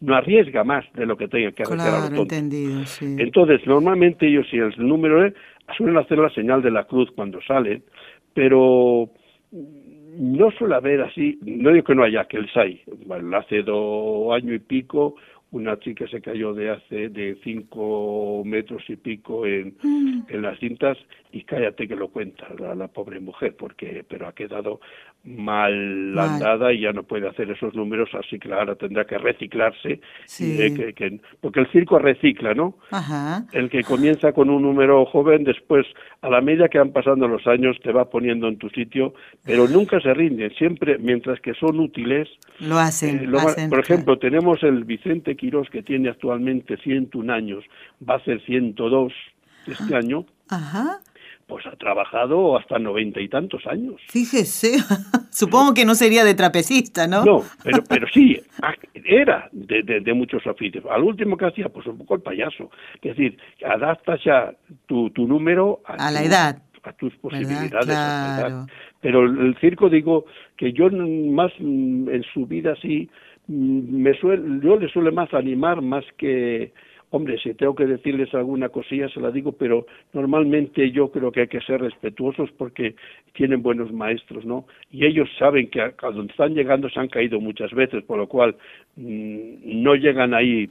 [0.00, 2.14] no arriesga más de lo que tenga que arriesgar.
[2.14, 5.34] entendido, Entonces, normalmente ellos, si el número es,
[5.76, 7.82] suelen hacer la señal de la cruz cuando salen,
[8.34, 9.10] pero
[9.52, 12.82] no suele haber así, no digo que no haya que el SAI,
[13.34, 15.14] hace dos años y pico
[15.52, 20.26] una chica se cayó de hace de cinco metros y pico en, mm.
[20.28, 20.96] en las cintas
[21.32, 24.80] y cállate que lo cuenta la, pobre mujer porque pero ha quedado
[25.24, 30.00] mal, andada y ya no puede hacer esos números así que ahora tendrá que reciclarse
[30.38, 32.76] que, porque el circo recicla no
[33.52, 35.86] el que comienza con un número joven después
[36.22, 39.12] a la medida que van pasando los años te va poniendo en tu sitio
[39.44, 42.28] pero nunca se rinden siempre mientras que son útiles
[42.58, 47.64] lo hacen, eh, por ejemplo tenemos el Vicente Quirós que tiene actualmente 101 años
[48.08, 49.12] va a ser 102
[49.66, 50.24] este año.
[50.48, 51.00] Ajá
[51.50, 54.00] pues ha trabajado hasta noventa y tantos años.
[54.08, 54.78] Fíjese,
[55.30, 57.24] supongo que no sería de trapecista, ¿no?
[57.24, 58.40] No, pero, pero sí,
[58.94, 60.84] era de, de, muchos oficios.
[60.88, 62.70] Al último que hacía, pues un poco el payaso.
[63.02, 63.36] Es decir,
[63.66, 64.52] adaptas ya
[64.86, 66.62] tu, tu número a, la edad.
[66.84, 68.68] A tus posibilidades.
[69.00, 73.10] Pero el circo, digo, que yo más en su vida sí,
[73.48, 76.72] me suele, yo le suele más animar más que
[77.12, 81.40] Hombre, si tengo que decirles alguna cosilla, se la digo, pero normalmente yo creo que
[81.40, 82.94] hay que ser respetuosos porque
[83.32, 84.66] tienen buenos maestros, ¿no?
[84.92, 88.28] Y ellos saben que a, donde están llegando se han caído muchas veces, por lo
[88.28, 88.54] cual
[88.94, 90.70] mm, no llegan ahí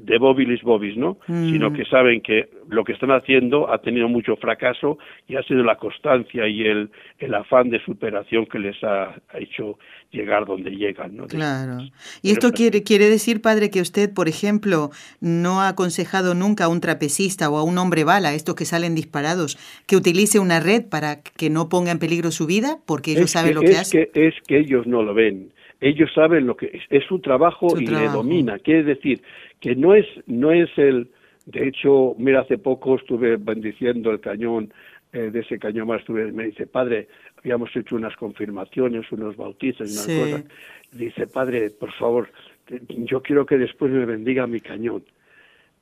[0.00, 1.18] de bobilis bobis, ¿no?
[1.26, 1.50] Mm.
[1.50, 5.62] Sino que saben que lo que están haciendo ha tenido mucho fracaso y ha sido
[5.62, 9.78] la constancia y el, el afán de superación que les ha, hecho
[10.10, 11.26] llegar donde llegan, ¿no?
[11.26, 11.78] Claro.
[12.22, 16.68] Y esto quiere, quiere decir, padre, que usted, por ejemplo, no ha aconsejado nunca a
[16.68, 20.84] un trapecista o a un hombre bala, estos que salen disparados, que utilice una red
[20.88, 24.08] para que no ponga en peligro su vida, porque ellos saben lo que, hacen.
[24.12, 25.52] Que, es que ellos no lo ven
[25.84, 28.58] ellos saben lo que es, es su trabajo y le domina.
[28.58, 29.20] Quiere decir
[29.64, 31.08] que no es, no es el,
[31.46, 34.74] de hecho, mira, hace poco estuve bendiciendo el cañón
[35.10, 40.06] eh, de ese cañón más me dice, padre, habíamos hecho unas confirmaciones, unos bautizos, unas
[40.06, 40.44] cosas.
[40.92, 42.30] Dice, padre, por favor,
[42.88, 45.02] yo quiero que después me bendiga mi cañón.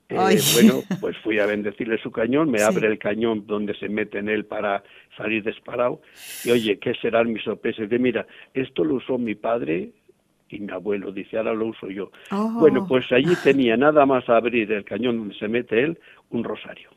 [0.08, 4.18] Eh, bueno, pues fui a bendecirle su cañón, me abre el cañón donde se mete
[4.18, 4.84] en él para
[5.16, 6.02] salir disparado.
[6.44, 7.88] Y oye, ¿qué serán mis sorpresas?
[7.88, 9.90] De mira, esto lo usó mi padre
[10.52, 12.10] y mi abuelo, dice, ahora lo uso yo.
[12.30, 12.52] Oh.
[12.60, 15.98] Bueno, pues allí tenía nada más abrir el cañón donde se mete él,
[16.30, 16.90] un rosario.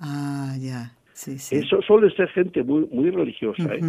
[0.00, 0.92] Ah, ya.
[1.26, 3.80] Eso suele ser gente muy muy religiosa, ¿eh?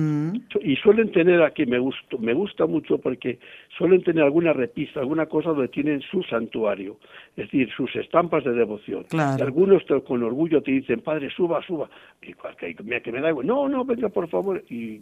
[0.62, 3.40] Y suelen tener aquí, me gusta, me gusta mucho porque
[3.78, 6.98] suelen tener alguna repisa, alguna cosa donde tienen su santuario,
[7.36, 9.06] es decir, sus estampas de devoción.
[9.12, 11.90] Y algunos con orgullo te dicen, padre, suba, suba.
[12.22, 14.64] Y que, que me da igual, no, no, venga, por favor.
[14.70, 15.00] Y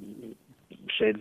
[0.98, 1.14] se,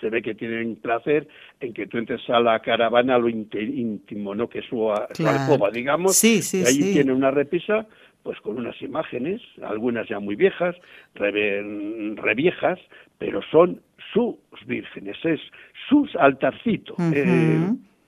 [0.00, 1.28] se, ve que tienen placer
[1.60, 4.48] en que tú entres a la caravana lo íntimo, ¿no?
[4.48, 6.16] Que es su, alcoba, digamos.
[6.16, 7.86] Sí, sí, y ahí tiene una repisa
[8.22, 10.76] pues con unas imágenes, algunas ya muy viejas,
[11.14, 12.78] reviejas,
[13.16, 13.80] pero son
[14.12, 15.40] sus vírgenes, es
[15.88, 16.96] sus altarcitos.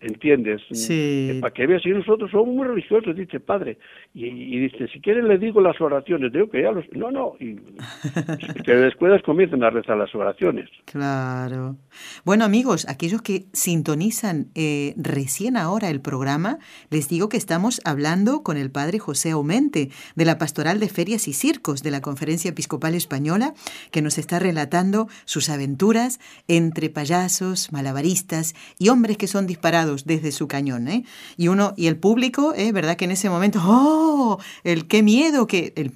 [0.00, 0.62] ¿Entiendes?
[0.72, 1.38] Sí.
[1.42, 3.76] Para que veas, y nosotros somos muy religiosos, dice padre.
[4.14, 6.32] Y, dice, si quieren le digo las oraciones.
[6.32, 6.86] Digo que ya los...
[6.92, 7.34] No, no.
[7.38, 7.56] Y
[8.64, 10.70] que después comiencen a rezar las oraciones.
[10.86, 11.76] Claro.
[12.24, 16.58] Bueno, amigos, aquellos que sintonizan eh, recién ahora el programa,
[16.90, 21.28] les digo que estamos hablando con el padre José Aumente, de la Pastoral de Ferias
[21.28, 23.52] y Circos de la Conferencia Episcopal Española,
[23.90, 30.32] que nos está relatando sus aventuras entre payasos, malabaristas y hombres que son disparados desde
[30.32, 31.04] su cañón, ¿eh?
[31.36, 32.72] Y uno, y el público, ¿eh?
[32.72, 32.96] ¿Verdad?
[32.96, 34.38] Que en ese momento, ¡oh!
[34.64, 35.92] El qué miedo, que, el,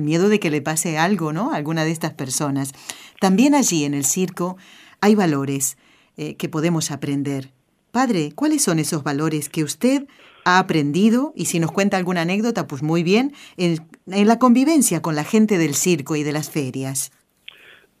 [0.00, 1.52] miedo de que le pase algo, ¿no?
[1.52, 2.72] A alguna de estas personas.
[3.20, 4.56] También allí en el circo
[5.00, 5.76] hay valores
[6.16, 7.50] eh, que podemos aprender.
[7.90, 10.06] Padre, ¿cuáles son esos valores que usted
[10.44, 11.32] ha aprendido?
[11.34, 15.58] Y si nos cuenta alguna anécdota, pues muy bien, en, la convivencia con la gente
[15.58, 17.10] del circo y de las ferias.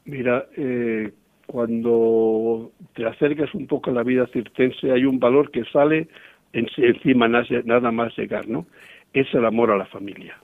[0.04, 1.12] Mira, eh,
[1.50, 6.06] cuando te acercas un poco a la vida circense hay un valor que sale
[6.52, 8.66] encima nada más llegar, ¿no?
[9.12, 10.38] Es el amor a la familia.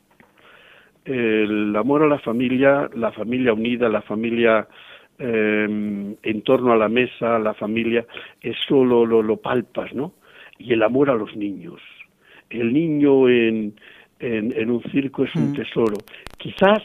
[1.05, 4.67] El amor a la familia, la familia unida, la familia
[5.21, 8.05] em, en torno a la mesa, la familia,
[8.41, 10.13] eso lo, lo, palpas, ¿no?
[10.59, 11.81] Y el amor a los niños.
[12.51, 13.75] El niño en,
[14.19, 15.55] en, un circo es un mm.
[15.55, 15.99] tesoro.
[16.37, 16.83] Quizás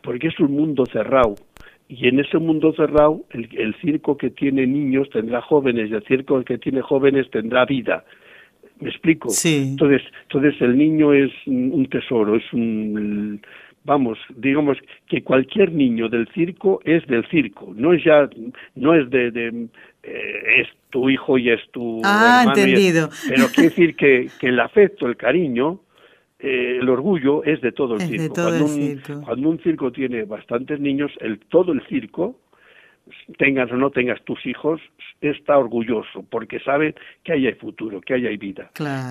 [0.00, 1.34] porque es un mundo cerrado,
[1.88, 6.42] y en ese mundo cerrado el, circo que tiene niños tendrá jóvenes y el circo
[6.44, 8.04] que tiene jóvenes tendrá vida
[8.80, 9.70] me explico sí.
[9.70, 13.40] entonces entonces el niño es un tesoro es un
[13.84, 14.76] vamos digamos
[15.08, 18.28] que cualquier niño del circo es del circo no es ya
[18.74, 19.68] no es de,
[20.02, 23.08] eh, es tu hijo y es tu ah, entendido.
[23.28, 25.80] pero quiere decir que, que el afecto el cariño
[26.40, 28.34] eh, el orgullo es de todo el circo.
[28.34, 32.36] cuando, un, cuando un circo tiene bastantes niños, el todo el circo,
[33.38, 34.80] tengas o no tengas tus hijos,
[35.20, 38.70] está orgulloso porque sabe que ahí hay futuro, que ahí hay vida.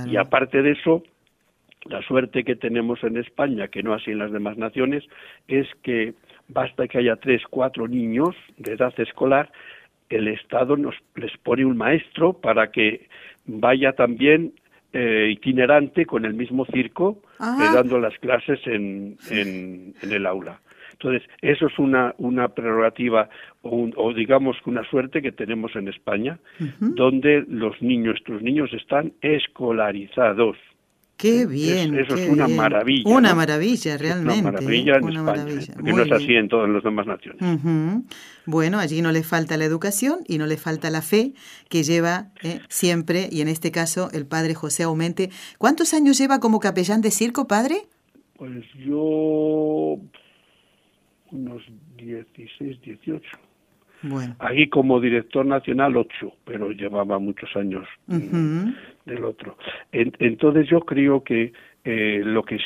[0.10, 1.04] Y aparte de eso,
[1.86, 5.04] la suerte que tenemos en España, que no así en las demás naciones,
[5.48, 6.14] es que
[6.48, 9.52] basta que haya tres, cuatro niños de edad escolar,
[10.10, 13.08] el Estado nos les pone un maestro para que
[13.46, 14.54] vaya también
[15.00, 20.60] eh, itinerante con el mismo circo, eh, dando las clases en, en, el aula.
[20.94, 23.30] Entonces, eso es una, una prerrogativa
[23.62, 26.40] o, o digamos una suerte que tenemos en España,
[26.80, 30.58] donde los niños, nuestros niños están escolarizados.
[31.18, 31.98] Qué bien.
[31.98, 33.10] eso es una maravilla.
[33.10, 34.42] Una maravilla, realmente.
[34.42, 37.42] Una maravilla en España, porque no es así en todas las demás naciones.
[38.46, 41.34] Bueno, allí no le falta la educación y no le falta la fe
[41.70, 45.32] que lleva eh, siempre, y en este caso el padre José Aumente.
[45.58, 47.88] ¿Cuántos años lleva como capellán de circo, padre?
[48.38, 49.98] Pues yo
[51.32, 51.64] unos
[51.98, 53.22] 16, 18.
[54.04, 54.36] Bueno.
[54.38, 57.88] Aquí como director nacional ocho, pero llevaba muchos años
[59.08, 59.58] del otro.
[59.92, 62.60] entonces yo creo que eh, lo que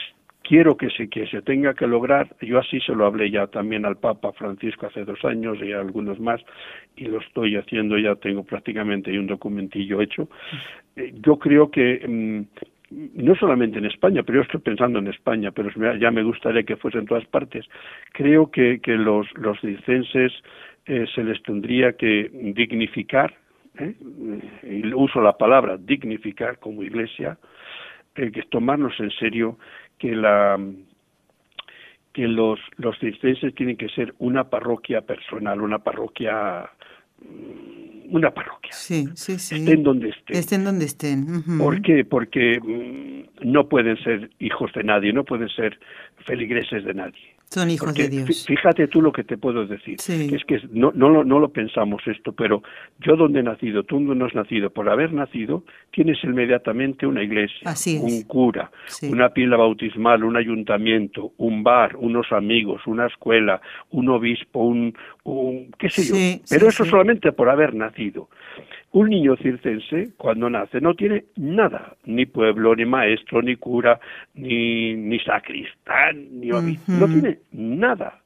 [0.43, 3.85] quiero que se, que se tenga que lograr, yo así se lo hablé ya también
[3.85, 6.41] al Papa Francisco hace dos años y a algunos más,
[6.95, 10.27] y lo estoy haciendo ya, tengo prácticamente un documentillo hecho.
[10.95, 12.41] Eh, yo creo que mm,
[13.15, 16.75] no solamente en España, pero yo estoy pensando en España, pero ya me gustaría que
[16.75, 17.65] fuese en todas partes.
[18.11, 20.33] Creo que, que los, los licenses
[20.85, 23.33] eh, se les tendría que dignificar,
[23.79, 23.95] ¿eh?
[24.63, 27.37] y uso la palabra dignificar como iglesia,
[28.15, 29.57] eh, que es tomarnos en serio
[29.97, 30.57] que la
[32.13, 36.69] que los los tienen que ser una parroquia personal, una parroquia
[37.19, 38.73] mm, una parroquia.
[38.73, 39.55] Sí, sí, sí.
[39.55, 40.35] Estén donde estén.
[40.35, 41.57] Estén donde estén.
[41.57, 42.03] ¿Por qué?
[42.03, 45.79] Porque mm, no pueden ser hijos de nadie, no pueden ser
[46.25, 47.35] feligreses de nadie.
[47.51, 48.45] Son hijos de Dios.
[48.47, 49.97] Fíjate tú lo que te puedo decir.
[50.33, 52.63] Es que no, no, lo, no lo pensamos esto, pero
[52.99, 57.21] yo donde he nacido, tú donde no has nacido, por haber nacido, tienes inmediatamente una
[57.21, 57.69] iglesia,
[58.01, 58.71] un cura,
[59.03, 63.59] una pila bautismal, un ayuntamiento, un bar, unos amigos, una escuela,
[63.89, 66.15] un obispo, un, un qué sé yo.
[66.49, 68.29] pero eso solamente por haber nacido.
[68.93, 73.99] Un niño circense, cuando nace, no tiene nada, ni pueblo, ni maestro, ni cura,
[74.33, 78.19] ni, ni sacristán, ni obispo, no tiene nada.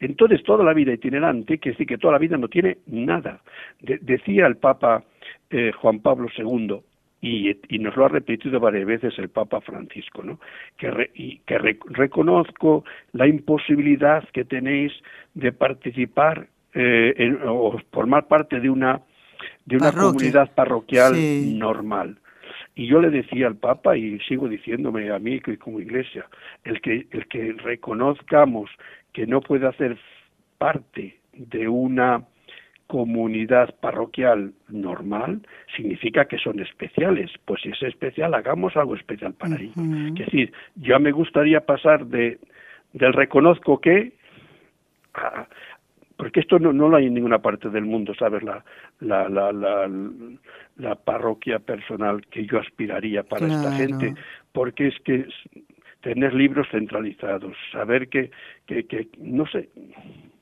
[0.00, 3.40] Entonces, toda la vida itinerante, que sí que toda la vida no tiene nada.
[3.80, 5.04] decía el Papa
[5.50, 6.80] eh, Juan Pablo II,
[7.22, 10.40] y, y, nos lo ha repetido varias veces el Papa Francisco, ¿no?
[10.78, 14.92] que, y, que reconozco la imposibilidad que tenéis
[15.34, 19.02] de participar eh, en, o formar parte de una
[19.66, 21.14] de una comunidad parroquial
[21.58, 22.18] normal.
[22.74, 26.26] Y yo le decía al Papa, y sigo diciéndome a mí que como iglesia,
[26.64, 28.70] el que, el que reconozcamos
[29.12, 29.98] que no puede hacer
[30.58, 32.24] parte de una
[32.86, 35.42] comunidad parroquial normal
[35.76, 37.30] significa que son especiales.
[37.44, 39.76] Pues si es especial, hagamos algo especial para ellos.
[39.76, 42.38] Es decir, ya me gustaría pasar de
[42.92, 44.14] del reconozco que
[46.20, 48.42] porque esto no, no lo hay en ninguna parte del mundo, ¿sabes?
[48.42, 48.62] La,
[49.00, 49.90] la, la, la,
[50.76, 54.14] la parroquia personal que yo aspiraría para esta gente,
[54.52, 55.26] porque es que
[56.02, 58.30] tener libros centralizados, saber que,
[58.66, 59.70] que, que no sé.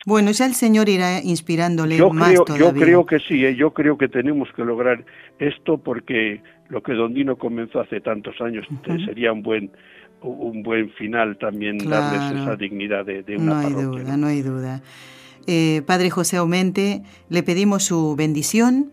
[0.04, 2.70] Bueno, ya el Señor irá inspirándole yo más creo, todavía.
[2.72, 3.54] Yo creo que sí, ¿eh?
[3.54, 5.04] yo creo que tenemos que lograr
[5.38, 8.66] esto porque lo que Don Dino comenzó hace tantos años
[9.06, 9.70] sería un buen
[10.20, 14.26] un buen final también darles esa dignidad de, de una no hay Duda, ¿no?
[14.26, 14.82] hay duda.
[15.50, 18.92] Eh, Padre José Aumente, le pedimos su bendición.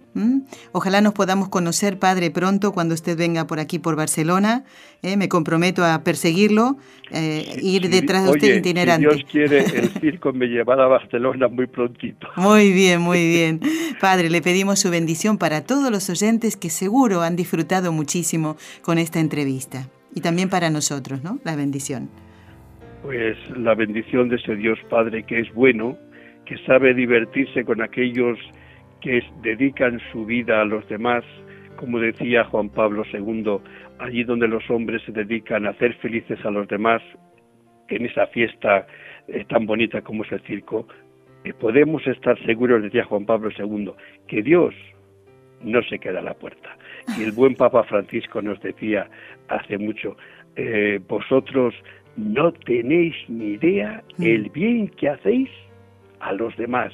[0.72, 4.63] Ojalá nos podamos conocer, Padre, pronto cuando usted venga por aquí, por Barcelona.
[5.04, 5.18] ¿eh?
[5.18, 6.78] me comprometo a perseguirlo,
[7.12, 9.10] eh, ir detrás de usted itinerante.
[9.10, 12.30] Si Dios quiere, el circo me llevará a Barcelona muy prontito.
[12.38, 13.60] Muy bien, muy bien.
[14.00, 18.98] Padre, le pedimos su bendición para todos los oyentes que seguro han disfrutado muchísimo con
[18.98, 19.89] esta entrevista.
[20.13, 21.39] Y también para nosotros, ¿no?
[21.44, 22.10] La bendición.
[23.04, 25.98] Pues la bendición de ese Dios Padre que es bueno,
[26.45, 28.38] que sabe divertirse con aquellos
[29.01, 31.23] que dedican su vida a los demás,
[31.75, 33.58] como decía Juan Pablo II,
[33.99, 37.01] allí donde los hombres se dedican a hacer felices a los demás,
[37.89, 38.88] en esa fiesta
[39.27, 40.88] eh, tan bonita como es el circo,
[41.43, 43.91] eh, podemos estar seguros, decía Juan Pablo II,
[44.27, 44.73] que Dios
[45.62, 46.77] no se queda a la puerta.
[47.17, 49.08] Y el buen Papa Francisco nos decía
[49.47, 50.17] hace mucho,
[50.55, 51.75] eh, vosotros
[52.17, 55.49] no tenéis ni idea el bien que hacéis
[56.19, 56.93] a los demás,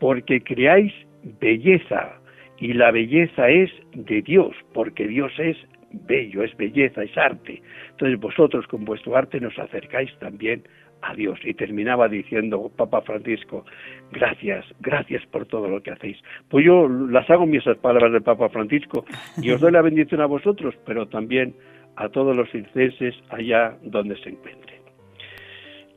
[0.00, 0.92] porque creáis
[1.40, 2.20] belleza
[2.58, 5.56] y la belleza es de Dios, porque Dios es
[5.92, 7.62] bello, es belleza, es arte.
[7.90, 10.62] Entonces vosotros con vuestro arte nos acercáis también
[11.02, 11.38] a Dios.
[11.44, 13.64] Y terminaba diciendo Papa Francisco,
[14.10, 16.18] gracias, gracias por todo lo que hacéis.
[16.48, 19.04] Pues yo las hago mis palabras del Papa Francisco
[19.40, 21.54] y os doy la bendición a vosotros, pero también
[21.96, 24.75] a todos los circenses allá donde se encuentren.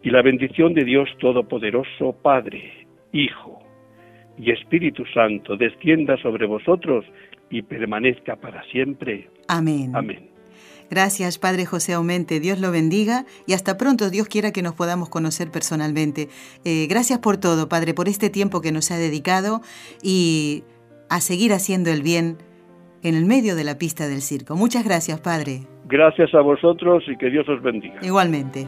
[0.01, 3.59] Y la bendición de Dios Todopoderoso, Padre, Hijo
[4.37, 7.05] y Espíritu Santo, descienda sobre vosotros
[7.49, 9.29] y permanezca para siempre.
[9.47, 9.91] Amén.
[9.93, 10.29] Amén.
[10.89, 12.39] Gracias, Padre José Aumente.
[12.39, 14.09] Dios lo bendiga y hasta pronto.
[14.09, 16.29] Dios quiera que nos podamos conocer personalmente.
[16.65, 19.61] Eh, gracias por todo, Padre, por este tiempo que nos ha dedicado
[20.01, 20.63] y
[21.09, 22.37] a seguir haciendo el bien
[23.03, 24.55] en el medio de la pista del circo.
[24.55, 25.61] Muchas gracias, Padre.
[25.85, 27.99] Gracias a vosotros y que Dios os bendiga.
[28.01, 28.67] Igualmente.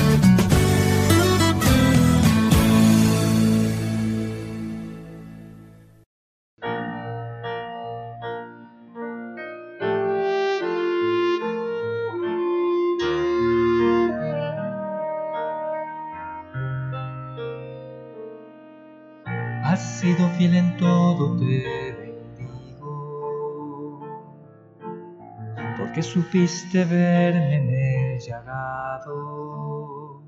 [19.71, 22.11] 1205-271-2976.
[26.01, 30.21] supiste verme en el llagado,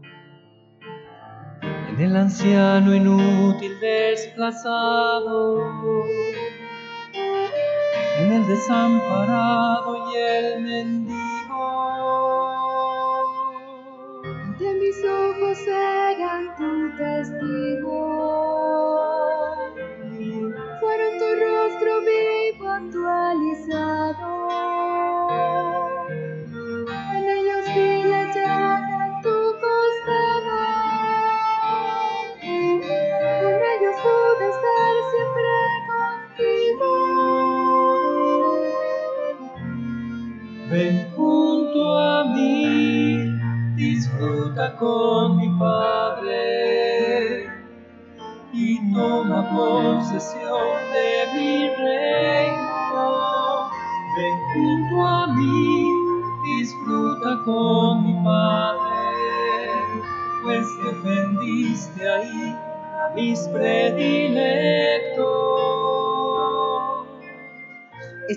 [1.61, 5.73] en el anciano inútil desplazado.
[8.19, 11.23] en el desamparado y el mendigo.
[14.59, 17.72] De mis ojos eran tu testigo,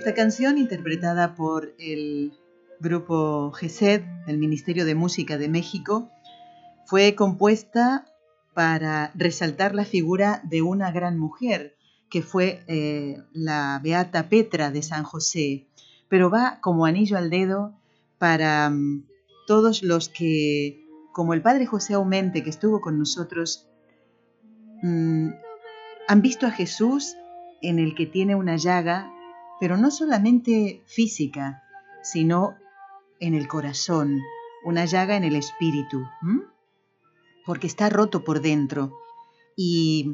[0.06, 2.32] Esta canción, interpretada por el
[2.78, 6.12] grupo GESED, el Ministerio de Música de México,
[6.84, 8.06] fue compuesta
[8.54, 11.74] para resaltar la figura de una gran mujer,
[12.08, 15.66] que fue eh, la Beata Petra de San José,
[16.08, 17.74] pero va como anillo al dedo
[18.18, 19.08] para mm,
[19.48, 23.68] todos los que, como el Padre José Aumente, que estuvo con nosotros,
[24.84, 25.30] mm,
[26.06, 27.16] han visto a Jesús
[27.60, 29.12] en el que tiene una llaga,
[29.60, 31.62] pero no solamente física,
[32.02, 32.56] sino
[33.20, 34.20] en el corazón,
[34.64, 36.04] una llaga en el espíritu,
[37.44, 38.92] porque está roto por dentro.
[39.56, 40.12] Y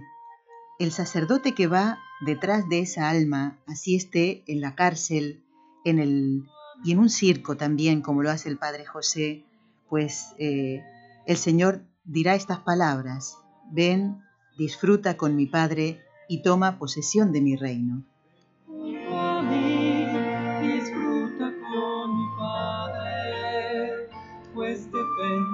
[0.78, 5.42] el sacerdote que va detrás de esa alma, así esté en la cárcel,
[5.84, 6.44] en el
[6.84, 9.44] y en un circo también, como lo hace el Padre José,
[9.88, 10.82] pues eh,
[11.26, 13.38] el Señor dirá estas palabras:
[13.70, 14.20] Ven,
[14.58, 18.04] disfruta con mi Padre y toma posesión de mi reino.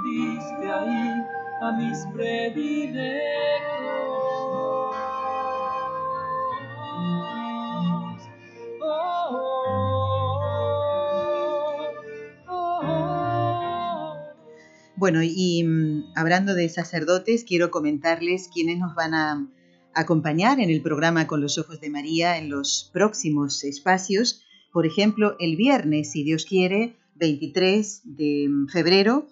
[0.02, 1.22] Defendiste ahí
[1.60, 2.06] a mis.
[8.80, 9.30] Oh,
[12.48, 14.14] oh, oh.
[14.96, 19.48] Bueno, y mm, hablando de sacerdotes, quiero comentarles quiénes nos van a
[19.94, 24.44] acompañar en el programa Con los Ojos de María en los próximos espacios.
[24.72, 29.26] Por ejemplo, el viernes, si Dios quiere, 23 de febrero,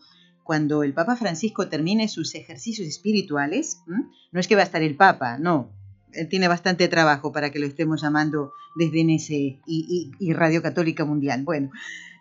[0.46, 4.96] cuando el Papa Francisco termine sus ejercicios espirituales, no es que va a estar el
[4.96, 5.72] Papa, no,
[6.12, 11.42] él tiene bastante trabajo para que lo estemos llamando desde NSE y, Radio Católica Mundial.
[11.44, 11.70] Bueno,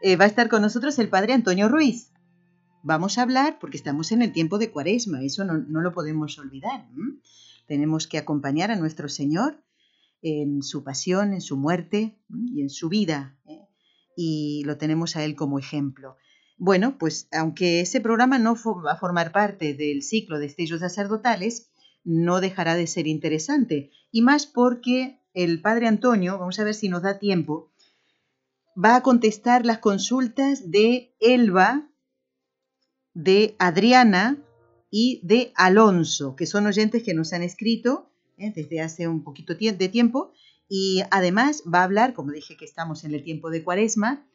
[0.02, 2.12] eh, va a estar con nosotros el Padre Antonio Ruiz.
[2.84, 6.88] Vamos a hablar, porque estamos en el tiempo de Cuaresma, eso no, lo podemos olvidar.
[7.68, 9.64] Tenemos que acompañar a nuestro Señor
[10.22, 13.38] en su pasión, en su muerte y en su vida.
[13.48, 13.62] ¿eh?
[14.16, 16.16] Y lo tenemos a Él como ejemplo.
[16.58, 21.70] Bueno, pues aunque ese programa no va a formar parte del ciclo de estellos sacerdotales,
[22.04, 23.92] no dejará de ser interesante.
[24.12, 27.72] Y más porque el Padre Antonio, vamos a ver si nos da tiempo,
[28.82, 31.90] va a contestar las consultas de Elba,
[33.14, 34.38] de Adriana
[34.90, 38.54] y de Alonso, que son oyentes que nos han escrito ¿eh?
[38.56, 40.32] desde hace un poquito de tiempo.
[40.68, 44.26] Y además va a hablar, como dije que estamos en el tiempo de Cuaresma,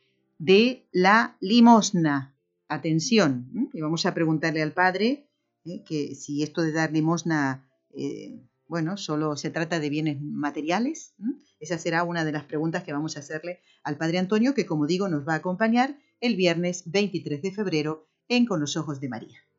[0.41, 2.35] de la limosna.
[2.67, 5.29] Atención, y vamos a preguntarle al Padre
[5.65, 5.83] ¿eh?
[5.85, 11.15] que si esto de dar limosna, eh, bueno, solo se trata de bienes materiales.
[11.59, 14.87] Esa será una de las preguntas que vamos a hacerle al Padre Antonio, que como
[14.87, 19.09] digo nos va a acompañar el viernes 23 de febrero en Con los Ojos de
[19.09, 19.50] María.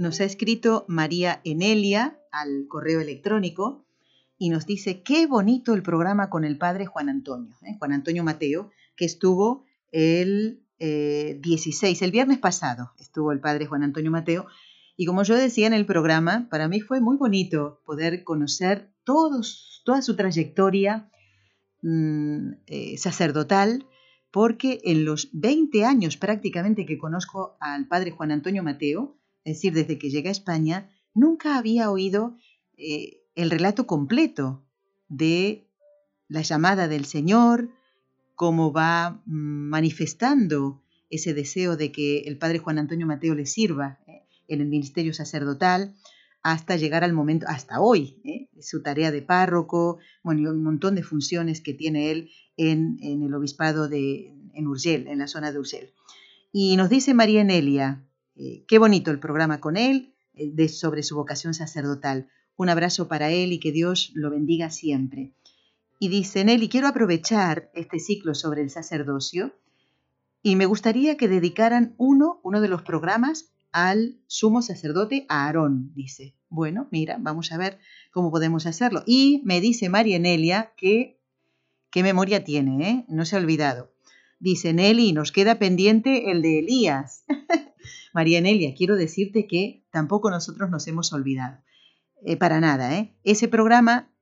[0.00, 3.84] Nos ha escrito María Enelia al correo electrónico
[4.38, 7.76] y nos dice qué bonito el programa con el padre Juan Antonio, ¿eh?
[7.78, 13.82] Juan Antonio Mateo, que estuvo el eh, 16, el viernes pasado, estuvo el padre Juan
[13.82, 14.46] Antonio Mateo.
[14.96, 19.82] Y como yo decía en el programa, para mí fue muy bonito poder conocer todos,
[19.84, 21.10] toda su trayectoria
[21.82, 23.84] mm, eh, sacerdotal,
[24.30, 29.72] porque en los 20 años prácticamente que conozco al padre Juan Antonio Mateo, es decir,
[29.72, 32.36] desde que llegué a España, nunca había oído
[32.76, 34.64] eh, el relato completo
[35.08, 35.68] de
[36.28, 37.70] la llamada del Señor,
[38.34, 43.98] cómo va mm, manifestando ese deseo de que el padre Juan Antonio Mateo le sirva
[44.06, 44.22] ¿eh?
[44.48, 45.94] en el ministerio sacerdotal,
[46.42, 48.48] hasta llegar al momento, hasta hoy, ¿eh?
[48.62, 53.34] su tarea de párroco, bueno, un montón de funciones que tiene él en, en el
[53.34, 55.92] obispado de en Urgel, en la zona de Urgel.
[56.52, 58.04] Y nos dice María Enelia,
[58.42, 62.30] Eh, qué bonito el programa con él eh, de, sobre su vocación sacerdotal.
[62.56, 65.34] Un abrazo para él y que Dios lo bendiga siempre.
[65.98, 69.54] Y dice Nelly, quiero aprovechar este ciclo sobre el sacerdocio
[70.42, 76.34] y me gustaría que dedicaran uno, uno de los programas al sumo sacerdote Aarón, dice.
[76.48, 77.78] Bueno, mira, vamos a ver
[78.10, 79.02] cómo podemos hacerlo.
[79.04, 81.20] Y me dice María Nelia que
[81.90, 83.04] qué memoria tiene, ¿eh?
[83.06, 83.92] No se ha olvidado.
[84.38, 87.24] Dice Nelly, nos queda pendiente el de Elías.
[88.12, 91.58] María Nelia, quiero decirte que tampoco nosotros nos hemos olvidado.
[92.22, 93.16] Eh, para nada, ¿eh?
[93.24, 94.12] Ese programa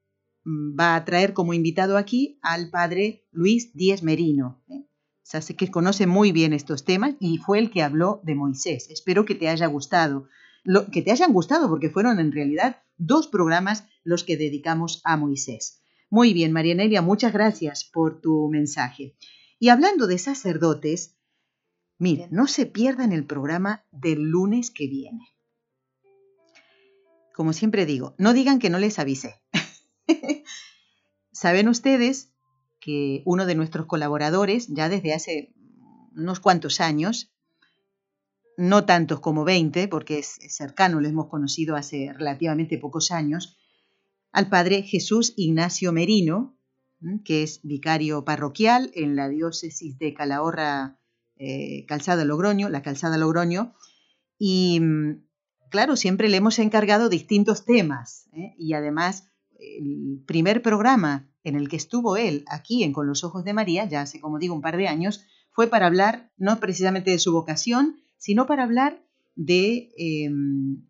[0.45, 4.62] mm, va a traer como invitado aquí al padre Luis Díez Merino.
[4.68, 4.84] ¿eh?
[5.34, 8.89] O que conoce muy bien estos temas y fue el que habló de Moisés.
[8.89, 10.28] Espero que te haya gustado.
[10.64, 15.16] Lo, que te hayan gustado porque fueron en realidad dos programas los que dedicamos a
[15.16, 15.82] Moisés.
[16.09, 19.16] Muy bien, María Nelia, muchas gracias por tu mensaje.
[19.59, 21.18] Y hablando de sacerdotes,
[21.99, 25.35] miren, no se pierdan el programa del lunes que viene.
[27.35, 29.41] Como siempre digo, no digan que no les avisé.
[31.33, 32.33] Saben ustedes
[32.81, 35.53] que uno de nuestros colaboradores, ya desde hace
[36.17, 37.33] unos cuantos años,
[38.57, 43.57] no tantos como 20, porque es cercano, lo hemos conocido hace relativamente pocos años,
[44.33, 46.59] al padre Jesús Ignacio Merino,
[47.25, 50.98] que es vicario parroquial en la diócesis de Calahorra,
[51.39, 53.74] eh, Calzada Logroño, la Calzada Logroño,
[54.39, 55.22] y mm,
[55.70, 58.55] claro, siempre le hemos encargado distintos temas, ¿eh?
[58.59, 59.28] y además
[59.59, 63.84] el primer programa en el que estuvo él aquí en Con los Ojos de María,
[63.86, 67.32] ya hace, como digo, un par de años, fue para hablar no precisamente de su
[67.32, 69.03] vocación, sino para hablar
[69.34, 70.84] de em,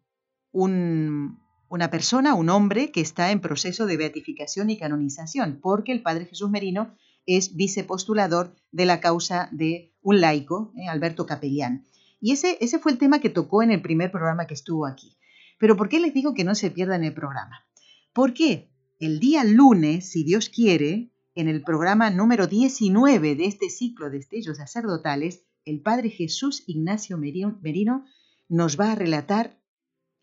[0.52, 6.26] una persona, un hombre que está en proceso de beatificación y canonización, porque el padre
[6.26, 6.94] Jesús Merino
[7.28, 11.86] es vicepostulador de la causa de un laico, eh, Alberto Capellán.
[12.20, 15.16] Y ese, ese fue el tema que tocó en el primer programa que estuvo aquí.
[15.58, 17.64] Pero ¿por qué les digo que no se pierdan el programa?
[18.12, 18.70] ¿Por qué?
[19.00, 24.18] el día lunes, si Dios quiere, en el programa número 19 de este ciclo de
[24.18, 28.04] estellos sacerdotales, el Padre Jesús Ignacio Merino
[28.48, 29.62] nos va a relatar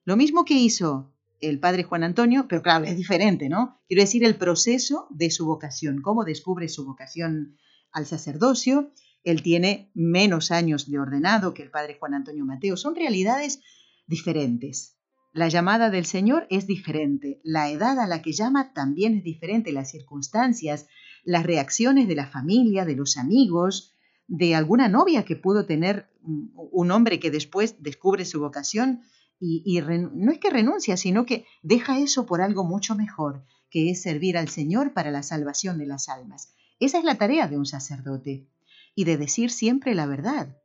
[0.03, 3.79] lo mismo que hizo el Padre Juan Antonio, pero claro, es diferente, ¿no?
[3.87, 7.57] Quiero decir, el proceso de su vocación, cómo descubre su vocación
[7.91, 8.91] al sacerdocio.
[9.23, 12.77] Él tiene menos años de ordenado que el Padre Juan Antonio Mateo.
[12.77, 13.61] Son realidades
[14.07, 14.95] diferentes.
[15.33, 19.73] La llamada del Señor es diferente, la edad a la que llama también es diferente,
[19.73, 20.87] las circunstancias,
[21.25, 23.93] las reacciones de la familia, de los amigos,
[24.27, 29.01] de alguna novia que pudo tener un hombre que después descubre su vocación
[29.39, 34.01] y, no es que renuncia, sino que deja eso por algo mucho mejor, que es
[34.01, 36.53] servir al Señor para la salvación de las almas.
[36.79, 38.47] Esa es la tarea de un sacerdote
[38.95, 40.55] y de decir siempre la verdad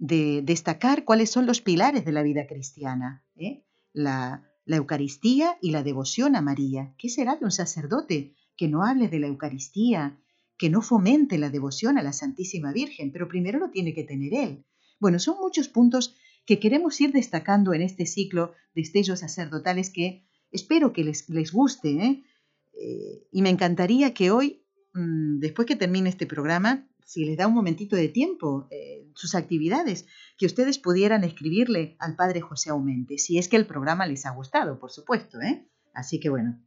[0.00, 3.64] de destacar cuáles son los pilares de la vida cristiana, ¿eh?
[3.92, 6.94] la, la Eucaristía y la devoción a María.
[6.96, 10.18] ¿Qué será de un sacerdote que no hable de la Eucaristía,
[10.56, 13.12] que no fomente la devoción a la Santísima Virgen?
[13.12, 14.64] Pero primero lo tiene que tener él.
[14.98, 16.16] Bueno, son muchos puntos
[16.46, 21.52] que queremos ir destacando en este ciclo de estellos sacerdotales que espero que les, les
[21.52, 21.90] guste.
[21.90, 22.24] ¿eh?
[22.72, 24.64] Eh, y me encantaría que hoy,
[24.94, 29.34] mm, después que termine este programa, si les da un momentito de tiempo, eh, sus
[29.34, 30.06] actividades,
[30.38, 34.30] que ustedes pudieran escribirle al padre José Aumente, si es que el programa les ha
[34.30, 35.68] gustado, por supuesto, ¿eh?
[35.92, 36.64] Así que bueno,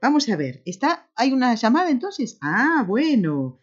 [0.00, 2.38] vamos a ver, ¿está, ¿hay una llamada entonces?
[2.40, 3.60] Ah, bueno,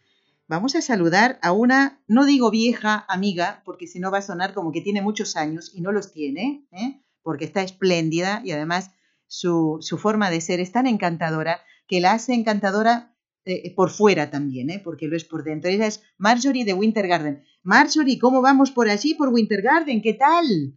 [0.50, 4.52] vamos a saludar a una, no digo vieja amiga, porque si no va a sonar
[4.52, 7.00] como que tiene muchos años y no los tiene, ¿eh?
[7.22, 8.90] porque está espléndida y además
[9.28, 14.70] su, forma de ser es tan encantadora que la hace encantadora eh, por fuera también,
[14.70, 14.80] ¿eh?
[14.82, 15.70] porque lo es por dentro.
[15.70, 17.44] Ella es Marjorie de Winter Garden.
[17.62, 20.02] Marjorie, ¿cómo vamos por allí, por Winter Garden?
[20.02, 20.76] ¿Qué tal?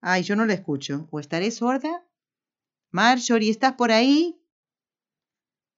[0.00, 1.06] Ay, yo no la escucho.
[1.10, 2.02] ¿O estaré sorda?
[2.90, 4.40] Marjorie, ¿estás por ahí?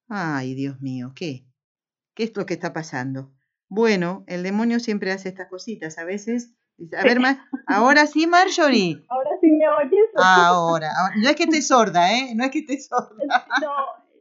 [0.06, 1.49] Ay, Dios mío, ¿qué?
[2.14, 3.32] ¿Qué es lo que está pasando?
[3.68, 5.98] Bueno, el demonio siempre hace estas cositas.
[5.98, 6.54] A veces
[6.98, 7.38] a ver, más.
[7.66, 8.96] Ahora sí, Marjorie.
[9.08, 10.10] Ahora sí me oyes.
[10.16, 11.14] Ahora, ahora.
[11.16, 12.34] No es que esté sorda, ¿eh?
[12.34, 13.46] No es que esté sorda.
[13.60, 13.72] No,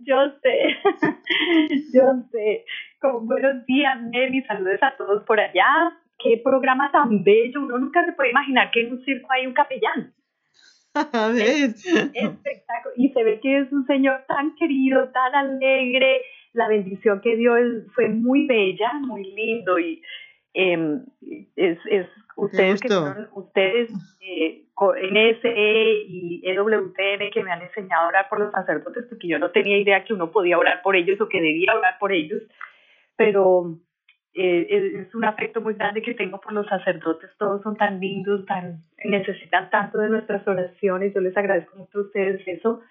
[0.01, 0.77] yo sé,
[1.93, 2.65] yo sé.
[3.01, 5.65] Como, buenos días, Nelly, saludos a todos por allá.
[6.17, 7.61] Qué programa tan bello.
[7.61, 10.13] Uno nunca se puede imaginar que en un circo hay un capellán.
[10.93, 11.75] A ver.
[12.13, 12.93] espectáculo.
[12.97, 16.21] Y se ve que es un señor tan querido, tan alegre.
[16.53, 17.55] La bendición que dio
[17.93, 20.01] fue muy bella, muy lindo y
[20.53, 20.99] eh,
[21.55, 23.91] es, es ustedes que son ustedes
[24.21, 29.37] eh, NSE y EWTN que me han enseñado a orar por los sacerdotes porque yo
[29.37, 32.41] no tenía idea que uno podía orar por ellos o que debía orar por ellos
[33.15, 33.77] pero
[34.33, 38.45] eh, es un afecto muy grande que tengo por los sacerdotes, todos son tan lindos,
[38.45, 42.81] tan necesitan tanto de nuestras oraciones, yo les agradezco mucho a ustedes eso.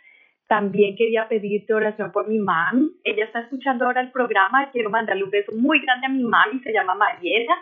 [0.49, 5.25] También quería pedirte oración por mi mami, ella está escuchando ahora el programa, quiero mandarle
[5.25, 7.55] un beso muy grande a mi mami, se llama Mariela,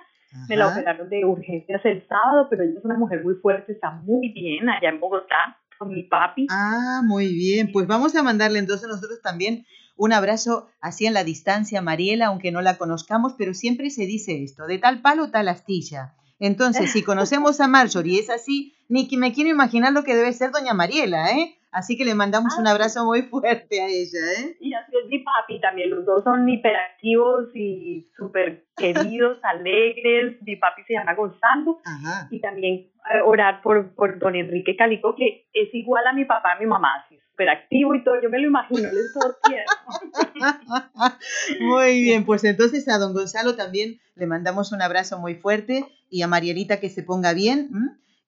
[0.49, 3.91] me la operaron de urgencias el sábado, pero ella es una mujer muy fuerte, está
[3.91, 6.47] muy bien allá en Bogotá con mi papi.
[6.51, 9.67] Ah, muy bien, pues vamos a mandarle entonces nosotros también
[9.97, 14.43] un abrazo así en la distancia, Mariela, aunque no la conozcamos, pero siempre se dice
[14.43, 16.15] esto, de tal palo, tal astilla.
[16.39, 20.15] Entonces, si conocemos a Marjorie y es así, ni que me quiero imaginar lo que
[20.15, 21.57] debe ser doña Mariela, ¿eh?
[21.77, 24.57] Así que le mandamos un abrazo muy fuerte a ella, ¿eh?
[24.61, 30.41] Y así es mi papi también, los dos son hiperactivos y súper queridos, alegres.
[30.41, 31.83] Mi papi se llama Gonzalo.
[32.31, 36.53] Y también eh, orar por, por don Enrique Calico, que es igual a mi papá,
[36.53, 39.37] a mi mamá, así activo y todo, yo me lo imagino, les todo
[41.61, 46.23] Muy bien, pues entonces a don Gonzalo también le mandamos un abrazo muy fuerte y
[46.23, 47.69] a Marielita que se ponga bien.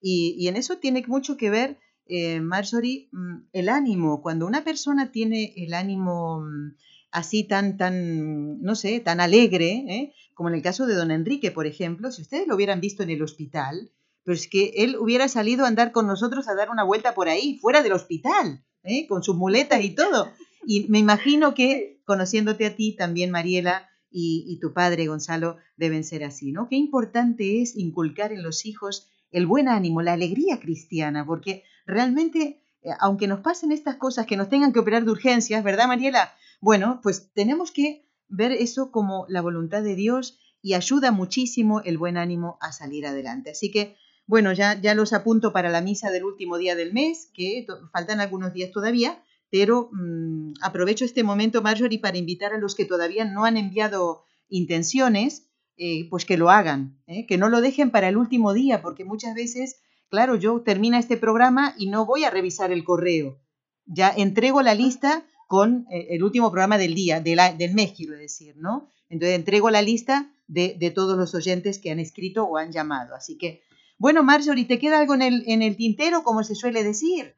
[0.01, 1.77] Y, y, en eso tiene mucho que ver,
[2.09, 4.21] eh, Marjorie, mm, el ánimo.
[4.21, 6.75] Cuando una persona tiene el ánimo mm,
[7.11, 10.13] así tan, tan, no sé, tan alegre, ¿eh?
[10.33, 13.09] como en el caso de don Enrique, por ejemplo, si ustedes lo hubieran visto en
[13.09, 13.91] el hospital,
[14.23, 17.29] pero es que él hubiera salido a andar con nosotros a dar una vuelta por
[17.29, 18.63] ahí, fuera del hospital.
[18.83, 19.07] ¿eh?
[19.07, 20.31] con sus muletas y todo.
[20.65, 26.23] Y me imagino que conociéndote a ti también, Mariela, y, tu padre, Gonzalo, deben ser
[26.23, 26.67] así, ¿no?
[26.67, 32.61] Qué importante es inculcar en los hijos el buen ánimo, la alegría cristiana, porque realmente,
[32.81, 36.31] eh, aunque nos pasen estas cosas que nos tengan que operar de urgencias, ¿verdad, Mariela?
[36.61, 41.97] Bueno, pues tenemos que ver eso como la voluntad de Dios y ayuda muchísimo el
[41.97, 43.51] buen ánimo a salir adelante.
[43.51, 43.97] Así que
[44.29, 48.19] bueno, ya, ya los apunto para la misa del último día del mes, que faltan
[48.19, 53.25] algunos días todavía, pero mm, aprovecho este momento, Marjorie, para invitar a los que todavía
[53.25, 57.25] no han enviado intenciones, eh, pues que lo hagan, ¿eh?
[57.25, 61.17] que no lo dejen para el último día, porque muchas veces, claro, yo termina este
[61.17, 63.37] programa y no voy a revisar el correo.
[63.85, 68.55] Ya entrego la lista con eh, el último programa del día, del mes, quiero decir,
[68.57, 68.89] ¿no?
[69.09, 73.15] Entonces entrego la lista de, de todos los oyentes que han escrito o han llamado.
[73.15, 73.61] Así que
[73.99, 77.35] bueno, Marjorie, ¿te queda algo en el, en el tintero, como se suele decir?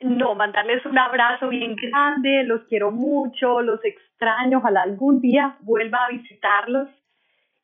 [0.00, 5.98] No, mandarles un abrazo bien grande, los quiero mucho, los extraño, ojalá algún día vuelva
[6.04, 6.88] a visitarlos.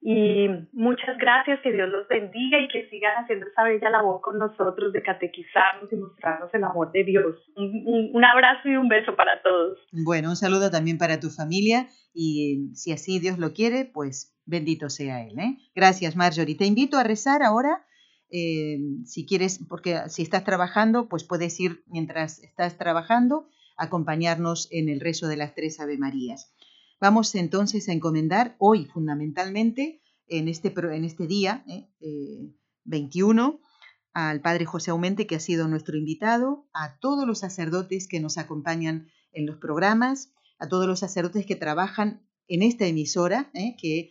[0.07, 4.39] Y muchas gracias, que Dios los bendiga y que sigan haciendo esta bella labor con
[4.39, 7.37] nosotros de catequizarnos y mostrarnos el amor de Dios.
[7.57, 9.79] Un, abrazo y un beso para todos.
[9.93, 14.91] Bueno, un saludo también para tu familia y si así Dios lo quiere, pues bendito
[14.91, 15.39] sea Él.
[15.39, 15.57] ¿eh?
[15.75, 16.55] Gracias, Marjorie.
[16.55, 17.87] Te invito a rezar ahora
[18.31, 18.77] eh,
[19.07, 23.49] si quieres, porque si estás trabajando, pues puedes ir mientras estás trabajando,
[23.79, 26.53] acompañarnos en el rezo de las tres Ave Marías.
[27.05, 31.63] Vamos entonces a encomendar hoy fundamentalmente, en este, en este día,
[32.85, 33.67] 21, eh, eh,
[34.15, 38.39] al Padre José Aumente, que ha sido nuestro invitado, a todos los sacerdotes que nos
[38.39, 44.11] acompañan en los programas, a todos los sacerdotes que trabajan en esta emisora, que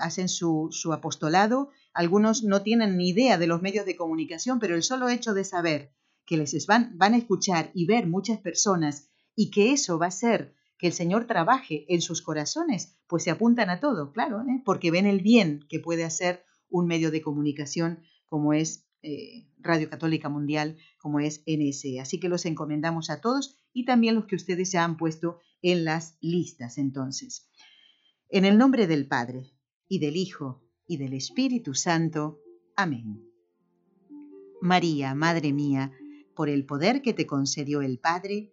[0.00, 1.68] hacen su, su apostolado.
[1.94, 5.44] Algunos no tienen ni idea de los medios de comunicación, pero el solo hecho de
[5.44, 5.94] saber
[6.26, 10.10] que les van, van a escuchar y ver muchas personas y que eso va a
[10.10, 14.62] ser que el Señor trabaje en sus corazones, pues se apuntan a todo, claro, ¿eh?
[14.64, 19.90] porque ven el bien que puede hacer un medio de comunicación como es eh, Radio
[19.90, 22.00] Católica Mundial, como es NSE.
[22.00, 25.84] Así que los encomendamos a todos y también los que ustedes se han puesto en
[25.84, 27.48] las listas entonces.
[28.28, 29.52] En el nombre del Padre
[29.88, 32.40] y del Hijo y del Espíritu Santo.
[32.76, 33.24] Amén.
[34.60, 35.92] María, Madre mía,
[36.34, 38.52] por el poder que te concedió el Padre,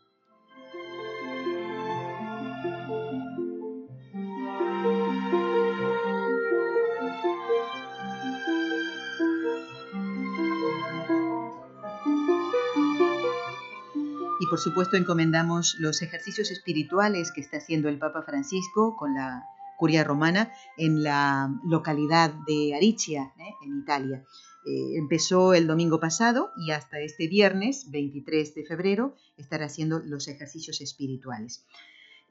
[14.51, 19.45] Por supuesto encomendamos los ejercicios espirituales que está haciendo el Papa Francisco con la
[19.77, 23.53] curia romana en la localidad de Aricia, ¿eh?
[23.65, 24.25] en Italia.
[24.65, 30.27] Eh, empezó el domingo pasado y hasta este viernes, 23 de febrero, estará haciendo los
[30.27, 31.65] ejercicios espirituales.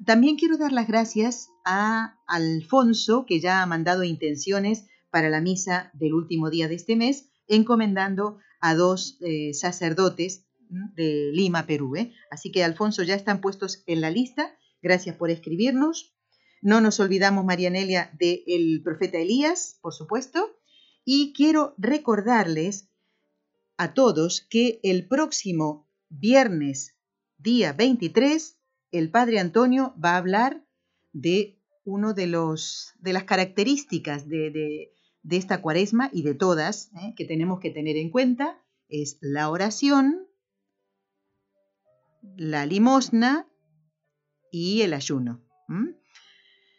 [0.05, 5.91] También quiero dar las gracias a Alfonso, que ya ha mandado intenciones para la misa
[5.95, 11.97] del último día de este mes, encomendando a dos eh, sacerdotes de Lima, Perú.
[11.97, 12.12] ¿eh?
[12.31, 14.57] Así que, Alfonso, ya están puestos en la lista.
[14.83, 16.14] Gracias por escribirnos.
[16.62, 20.59] No nos olvidamos, Marianelia, del profeta Elías, por supuesto.
[21.05, 22.89] Y quiero recordarles
[23.77, 26.97] a todos que el próximo viernes,
[27.39, 28.59] día 23,
[28.93, 30.66] el Padre Antonio va a hablar
[31.12, 34.93] de uno de, los, de las características de,
[35.31, 37.14] esta cuaresma y de todas ¿eh?
[37.16, 40.27] que tenemos que tener en cuenta, es la oración,
[42.37, 43.47] la limosna
[44.51, 45.41] y el ayuno.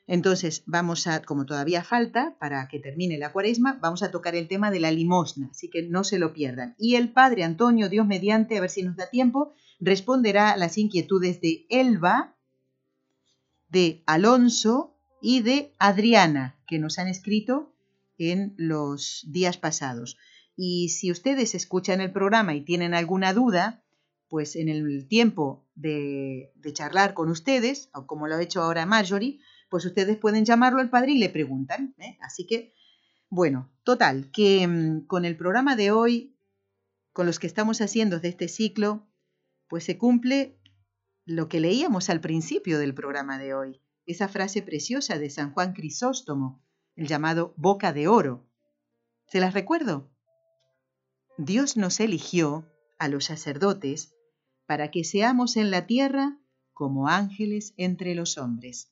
[0.08, 4.50] Entonces, vamos a, como todavía falta para que termine la cuaresma, vamos a tocar el
[4.50, 6.76] tema de la limosna, así que no se lo pierdan.
[6.78, 10.78] Y el padre Antonio, Dios mediante, a ver si nos da tiempo, responderá a las
[10.78, 12.36] inquietudes de Elba,
[13.70, 17.74] de Alonso y de Adriana, que nos han escrito
[18.18, 20.18] en los días pasados.
[20.58, 23.82] Y si ustedes escuchan el programa y tienen alguna duda,
[24.32, 28.86] pues en el tiempo de, de charlar con ustedes, o como lo ha hecho ahora
[28.86, 31.96] Marjorie, pues ustedes pueden llamarlo al padre y le preguntan.
[31.98, 32.18] ¿eh?
[32.22, 32.74] Así que,
[33.30, 36.38] bueno, total, que mm, con el programa de hoy,
[37.12, 39.06] con los que estamos haciendo de este ciclo,
[39.68, 40.58] pues se cumple
[41.26, 45.74] lo que leíamos al principio del programa de hoy, esa frase preciosa de San Juan
[45.74, 46.64] Crisóstomo,
[46.96, 48.48] el llamado boca de oro.
[49.28, 50.10] ¿Se las recuerdo?
[51.38, 52.66] Dios nos eligió,
[53.02, 54.14] a los sacerdotes,
[54.66, 56.40] para que seamos en la tierra
[56.74, 58.92] como ángeles entre los hombres.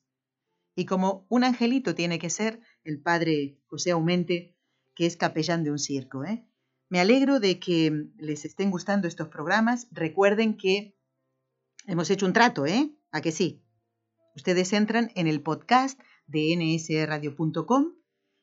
[0.76, 4.56] Y como un angelito tiene que ser el padre José Aumente,
[4.94, 6.24] que es capellán de un circo.
[6.24, 6.46] ¿eh?
[6.88, 9.88] Me alegro de que les estén gustando estos programas.
[9.90, 10.96] Recuerden que
[11.86, 12.90] hemos hecho un trato, ¿eh?
[13.10, 13.64] ¿A que sí?
[14.36, 17.94] Ustedes entran en el podcast de nsradio.com,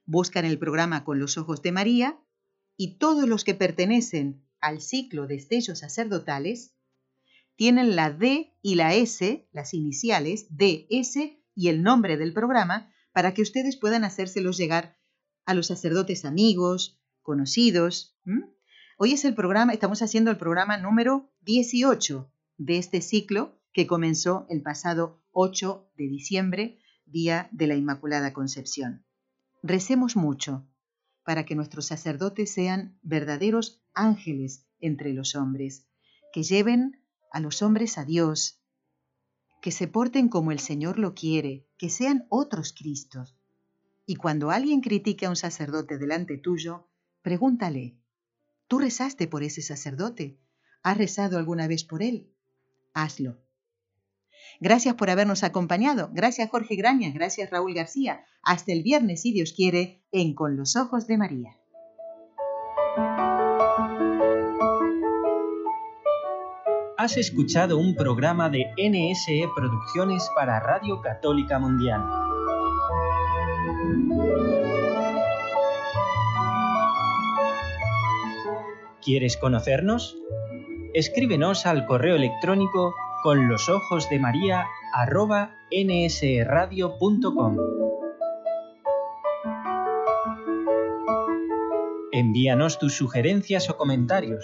[0.05, 2.19] buscan el programa Con los Ojos de María
[2.75, 6.76] y todos los que pertenecen al ciclo de estellos sacerdotales
[7.57, 11.17] tienen la D y la S, las iniciales DS
[11.55, 14.97] y el nombre del programa para que ustedes puedan hacérselos llegar
[15.45, 18.15] a los sacerdotes amigos, conocidos.
[18.97, 24.45] Hoy es el programa, estamos haciendo el programa número 18 de este ciclo que comenzó
[24.49, 29.03] el pasado 8 de diciembre, día de la Inmaculada Concepción.
[29.63, 30.67] Recemos mucho
[31.23, 35.87] para que nuestros sacerdotes sean verdaderos ángeles entre los hombres,
[36.31, 37.01] que lleven
[37.31, 38.59] a los hombres a Dios,
[39.61, 43.35] que se porten como el Señor lo quiere, que sean otros Cristos.
[44.05, 46.87] Y cuando alguien critique a un sacerdote delante tuyo,
[47.21, 47.97] pregúntale,
[48.67, 50.39] ¿tú rezaste por ese sacerdote?
[50.83, 52.31] ¿Has rezado alguna vez por él?
[52.93, 53.37] Hazlo.
[54.59, 56.09] Gracias por habernos acompañado.
[56.13, 58.25] Gracias Jorge Graña, gracias Raúl García.
[58.43, 61.57] Hasta el viernes, si Dios quiere, en Con los Ojos de María.
[66.99, 72.01] Has escuchado un programa de NSE Producciones para Radio Católica Mundial.
[79.03, 80.17] ¿Quieres conocernos?
[80.95, 87.57] Escríbenos al correo electrónico con los ojos de María arroba nsradio.com.
[92.11, 94.43] Envíanos tus sugerencias o comentarios